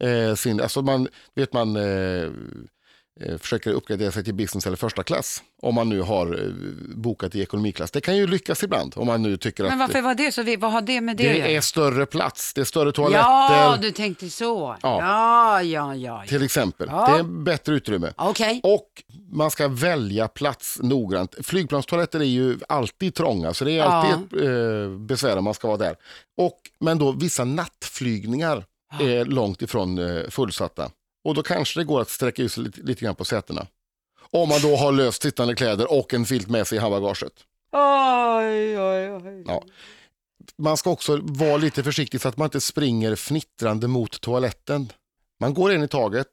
eh, 0.00 0.34
sin, 0.34 0.60
alltså 0.60 0.82
man, 0.82 1.08
vet 1.34 1.52
man 1.52 1.76
eh, 1.76 2.30
försöker 3.38 3.72
uppgradera 3.72 4.12
sig 4.12 4.24
till 4.24 4.34
business 4.34 4.66
eller 4.66 4.76
första 4.76 5.02
klass 5.02 5.42
om 5.62 5.74
man 5.74 5.88
nu 5.88 6.00
har 6.00 6.26
eh, 6.26 6.50
bokat 6.96 7.34
i 7.34 7.42
ekonomiklass. 7.42 7.90
Det 7.90 8.00
kan 8.00 8.16
ju 8.16 8.26
lyckas 8.26 8.62
ibland 8.62 8.92
om 8.96 9.06
man 9.06 9.22
nu 9.22 9.36
tycker 9.36 9.64
Men 9.64 9.72
att 9.72 9.78
varför 9.78 10.02
var 10.02 10.14
det 10.14 10.32
så? 10.32 10.56
Vad 10.58 10.72
har 10.72 10.80
det 10.80 11.00
med 11.00 11.16
det, 11.16 11.32
det 11.32 11.56
är 11.56 11.60
större 11.60 12.06
plats, 12.06 12.54
det 12.54 12.60
är 12.60 12.64
större 12.64 12.92
toaletter 12.92 13.22
Ja, 13.24 13.78
du 13.82 13.90
tänkte 13.90 14.30
så. 14.30 14.76
Ja. 14.82 14.98
Ja, 15.00 15.62
ja, 15.62 15.94
ja. 15.94 16.22
ja. 16.22 16.28
till 16.28 16.42
exempel. 16.42 16.88
Ja. 16.90 17.08
Det 17.12 17.18
är 17.18 17.22
bättre 17.22 17.74
utrymme. 17.74 18.12
Okej. 18.16 18.60
Och 18.64 18.88
man 19.32 19.50
ska 19.50 19.68
välja 19.68 20.28
plats 20.28 20.78
noggrant. 20.82 21.34
Flygplanstoaletter 21.42 22.20
är 22.20 22.24
ju 22.24 22.58
alltid 22.68 23.14
trånga 23.14 23.54
så 23.54 23.64
det 23.64 23.72
är 23.72 23.76
Ja. 23.76 23.84
alltid 23.84 24.38
ett 24.40 24.44
eh, 24.44 24.90
besvär 24.98 25.36
om 25.36 25.44
man 25.44 25.54
ska 25.54 25.68
vara 25.68 25.78
där. 25.78 25.96
Och, 26.36 26.58
men 26.80 26.98
då 26.98 27.12
vissa 27.12 27.44
nattflygningar 27.44 28.64
är 29.00 29.24
långt 29.24 29.62
ifrån 29.62 29.98
eh, 29.98 30.28
fullsatta. 30.30 30.90
Och 31.24 31.34
då 31.34 31.42
kanske 31.42 31.80
det 31.80 31.84
går 31.84 32.00
att 32.00 32.10
sträcka 32.10 32.42
ut 32.42 32.52
sig 32.52 32.62
lite, 32.62 32.80
lite 32.80 33.04
grann 33.04 33.14
på 33.14 33.24
sätena. 33.24 33.66
Om 34.30 34.48
man 34.48 34.60
då 34.60 34.76
har 34.76 34.92
löst 34.92 35.22
sittande 35.22 35.54
kläder 35.54 35.92
och 35.92 36.14
en 36.14 36.24
filt 36.24 36.48
med 36.48 36.66
sig 36.66 36.78
i 36.78 36.80
handbagaget. 36.80 37.32
Oj, 37.72 38.80
oj, 38.80 39.10
oj. 39.10 39.44
Ja. 39.46 39.62
Man 40.58 40.76
ska 40.76 40.90
också 40.90 41.18
vara 41.22 41.56
lite 41.56 41.82
försiktig 41.82 42.20
så 42.20 42.28
att 42.28 42.36
man 42.36 42.46
inte 42.46 42.60
springer 42.60 43.12
fnittrande 43.12 43.88
mot 43.88 44.20
toaletten. 44.20 44.92
Man 45.40 45.54
går 45.54 45.72
in 45.72 45.82
i 45.82 45.88
taget, 45.88 46.28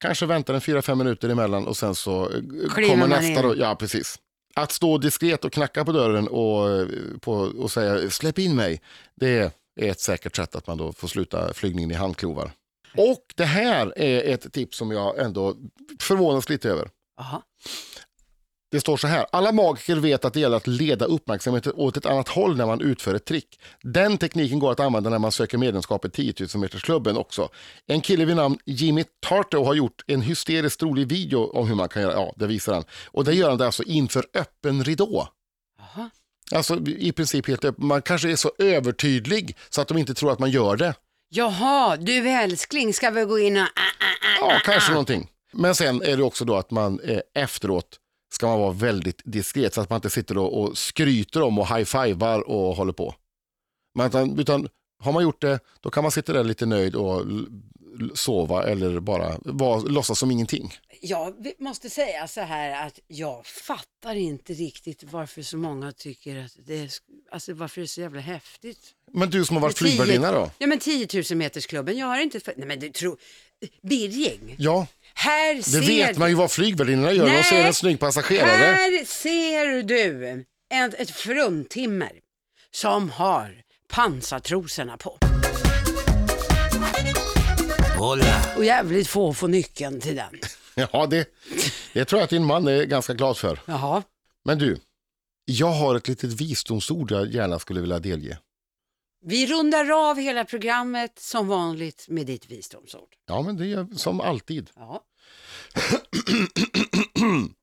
kanske 0.00 0.26
väntar 0.26 0.54
en 0.54 0.60
4-5 0.60 0.94
minuter 0.94 1.28
emellan 1.28 1.66
och 1.66 1.76
sen 1.76 1.94
så 1.94 2.22
eh, 2.22 2.40
Kliver 2.74 2.90
kommer 2.90 3.06
nästa. 3.06 3.42
Då. 3.42 3.56
Ja, 3.56 3.74
precis. 3.74 4.18
Att 4.54 4.72
stå 4.72 4.98
diskret 4.98 5.44
och 5.44 5.52
knacka 5.52 5.84
på 5.84 5.92
dörren 5.92 6.28
och, 6.28 6.70
eh, 6.70 6.86
på, 7.20 7.32
och 7.32 7.70
säga 7.70 8.10
släpp 8.10 8.38
in 8.38 8.56
mig, 8.56 8.80
det 9.14 9.52
är 9.80 9.90
ett 9.90 10.00
säkert 10.00 10.36
sätt 10.36 10.54
att 10.54 10.66
man 10.66 10.78
då 10.78 10.92
får 10.92 11.08
sluta 11.08 11.54
flygningen 11.54 11.90
i 11.90 11.94
handklovar. 11.94 12.52
Och 12.96 13.24
det 13.36 13.44
här 13.44 13.98
är 13.98 14.34
ett 14.34 14.52
tips 14.52 14.76
som 14.76 14.90
jag 14.90 15.18
ändå 15.18 15.56
förvånas 16.00 16.48
lite 16.48 16.70
över. 16.70 16.88
Jaha. 17.16 17.42
Det 18.70 18.80
står 18.80 18.96
så 18.96 19.06
här, 19.06 19.26
alla 19.32 19.52
magiker 19.52 19.96
vet 19.96 20.24
att 20.24 20.34
det 20.34 20.40
gäller 20.40 20.56
att 20.56 20.66
leda 20.66 21.04
uppmärksamheten 21.04 21.72
åt 21.76 21.96
ett 21.96 22.06
annat 22.06 22.28
håll 22.28 22.56
när 22.56 22.66
man 22.66 22.80
utför 22.80 23.14
ett 23.14 23.24
trick. 23.24 23.60
Den 23.82 24.18
tekniken 24.18 24.58
går 24.58 24.72
att 24.72 24.80
använda 24.80 25.10
när 25.10 25.18
man 25.18 25.32
söker 25.32 25.58
medlemskap 25.58 26.04
i 26.04 26.10
10 26.10 26.34
000 26.40 26.48
metersklubben 26.54 27.16
också. 27.16 27.48
En 27.86 28.00
kille 28.00 28.24
vid 28.24 28.36
namn 28.36 28.58
Jimmy 28.64 29.04
Tarto 29.20 29.64
har 29.64 29.74
gjort 29.74 30.04
en 30.06 30.22
hysteriskt 30.22 30.82
rolig 30.82 31.08
video 31.08 31.50
om 31.50 31.68
hur 31.68 31.74
man 31.74 31.88
kan 31.88 32.02
göra, 32.02 32.12
ja 32.12 32.34
det 32.36 32.46
visar 32.46 32.74
han. 32.74 32.84
Och 33.06 33.24
det 33.24 33.34
gör 33.34 33.48
han 33.48 33.58
det 33.58 33.66
alltså 33.66 33.82
inför 33.82 34.26
öppen 34.34 34.84
ridå. 34.84 35.28
Jaha. 35.78 36.10
Alltså 36.54 36.80
i 36.86 37.12
princip 37.12 37.48
helt 37.48 37.64
öppen. 37.64 37.86
Man 37.86 38.02
kanske 38.02 38.30
är 38.30 38.36
så 38.36 38.52
övertydlig 38.58 39.56
så 39.70 39.80
att 39.80 39.88
de 39.88 39.98
inte 39.98 40.14
tror 40.14 40.32
att 40.32 40.38
man 40.38 40.50
gör 40.50 40.76
det. 40.76 40.94
Jaha, 41.32 41.96
du 41.96 42.28
älskling, 42.28 42.94
ska 42.94 43.10
vi 43.10 43.24
gå 43.24 43.38
in 43.38 43.56
och... 43.56 43.62
Ah, 43.62 43.66
ah, 43.66 44.46
ah. 44.46 44.52
Ja, 44.52 44.60
kanske 44.64 44.90
någonting. 44.90 45.30
Men 45.52 45.74
sen 45.74 46.02
är 46.02 46.16
det 46.16 46.22
också 46.22 46.44
då 46.44 46.56
att 46.56 46.70
man 46.70 47.00
eh, 47.00 47.20
efteråt 47.34 47.98
ska 48.32 48.46
man 48.46 48.60
vara 48.60 48.72
väldigt 48.72 49.22
diskret 49.24 49.74
så 49.74 49.80
att 49.80 49.90
man 49.90 49.96
inte 49.96 50.10
sitter 50.10 50.38
och, 50.38 50.60
och 50.60 50.78
skryter 50.78 51.42
om 51.42 51.58
och 51.58 51.68
high-fivar 51.68 52.40
och 52.48 52.76
håller 52.76 52.92
på. 52.92 53.14
Men, 53.94 54.06
utan, 54.06 54.38
utan 54.38 54.68
har 55.02 55.12
man 55.12 55.22
gjort 55.22 55.40
det, 55.40 55.60
då 55.80 55.90
kan 55.90 56.04
man 56.04 56.12
sitta 56.12 56.32
där 56.32 56.44
lite 56.44 56.66
nöjd 56.66 56.94
och 56.94 57.24
sova 58.14 58.64
eller 58.64 59.00
bara 59.00 59.36
vara, 59.44 59.80
låtsas 59.80 60.18
som 60.18 60.30
ingenting. 60.30 60.74
Jag 61.00 61.52
måste 61.58 61.90
säga 61.90 62.28
så 62.28 62.40
här 62.40 62.86
att 62.86 62.98
jag 63.06 63.46
fattar 63.46 64.14
inte 64.14 64.52
riktigt 64.52 65.04
varför 65.04 65.42
så 65.42 65.56
många 65.56 65.92
tycker 65.92 66.44
att 66.44 66.56
det 66.66 66.78
är, 66.78 66.90
alltså 67.30 67.54
varför 67.54 67.80
det 67.80 67.84
är 67.84 67.86
så 67.86 68.00
jävla 68.00 68.20
häftigt. 68.20 68.94
Men 69.12 69.30
du 69.30 69.44
som 69.44 69.56
har 69.56 69.60
varit 69.60 69.78
flygvärdinna 69.78 70.32
då? 70.32 70.50
Ja 70.58 70.66
men 70.66 70.78
10 70.78 71.08
000 71.30 71.38
metersklubben, 71.38 71.98
jag 71.98 72.06
har 72.06 72.18
inte, 72.18 72.40
för... 72.40 72.54
nej 72.56 72.68
men 72.68 72.80
du 72.80 72.88
tror, 72.88 73.16
Birging, 73.82 74.56
Ja, 74.58 74.86
här 75.14 75.54
det 75.54 75.62
ser 75.62 75.80
vet 75.80 76.18
man 76.18 76.28
ju 76.28 76.34
vad 76.34 76.50
flygvärdinnorna 76.50 77.12
gör. 77.12 77.26
De 77.26 77.42
ser 77.42 77.56
Nej. 77.56 77.66
en 77.66 77.74
snygg 77.74 78.00
passagerare. 78.00 78.48
Här 78.48 79.04
ser 79.04 79.82
du 79.82 80.44
ett, 80.74 80.94
ett 80.94 81.10
fruntimmer 81.10 82.12
som 82.70 83.10
har 83.10 83.62
pansartrosorna 83.88 84.96
på. 84.96 85.18
Hola. 87.98 88.44
Och 88.56 88.64
jävligt 88.64 89.08
få 89.08 89.34
får 89.34 89.48
nyckeln 89.48 90.00
till 90.00 90.16
den. 90.16 90.40
Ja, 90.92 91.06
det, 91.06 91.28
det 91.92 92.04
tror 92.04 92.20
jag 92.20 92.24
att 92.24 92.30
din 92.30 92.44
man 92.44 92.68
är 92.68 92.84
ganska 92.84 93.14
glad 93.14 93.36
för. 93.36 93.60
Jaha. 93.66 94.02
Men 94.44 94.58
du, 94.58 94.78
jag 95.44 95.66
har 95.66 95.94
ett 95.94 96.08
litet 96.08 96.32
visdomsord 96.32 97.10
jag 97.10 97.32
gärna 97.32 97.58
skulle 97.58 97.80
vilja 97.80 97.98
delge. 97.98 98.38
Vi 99.22 99.46
rundar 99.46 100.10
av 100.10 100.16
hela 100.18 100.44
programmet 100.44 101.18
som 101.18 101.48
vanligt 101.48 102.08
med 102.08 102.26
ditt 102.26 102.50
visdomsord. 102.50 103.16
Ja, 103.26 103.42
men 103.42 103.56
det 103.56 103.66
är 103.66 103.86
som 103.96 104.20
alltid. 104.20 104.70
Ja. 104.74 105.04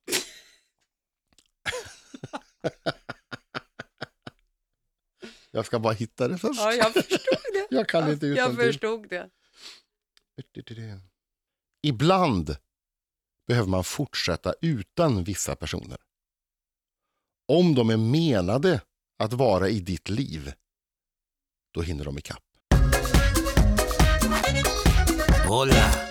Jag 5.50 5.66
ska 5.66 5.78
bara 5.78 5.92
hitta 5.92 6.28
det 6.28 6.38
först. 6.38 6.60
ja, 6.60 6.72
jag 6.72 6.92
förstod 6.92 7.18
det. 7.52 7.66
Jag 7.76 7.88
kan 7.88 8.10
inte 8.12 8.26
Jag 8.26 8.32
utan 8.38 8.56
till. 8.56 8.64
förstod 8.66 9.08
det. 9.08 9.30
Ibland 11.82 12.56
behöver 13.46 13.68
man 13.68 13.84
fortsätta 13.84 14.54
utan 14.60 15.24
vissa 15.24 15.56
personer. 15.56 15.98
Om 17.48 17.74
de 17.74 17.90
är 17.90 17.96
menade 17.96 18.80
att 19.18 19.32
vara 19.32 19.68
i 19.68 19.80
ditt 19.80 20.08
liv, 20.08 20.52
då 21.74 21.82
hinner 21.82 22.04
de 22.04 22.18
ikapp. 22.18 22.42
Hola. 25.48 26.07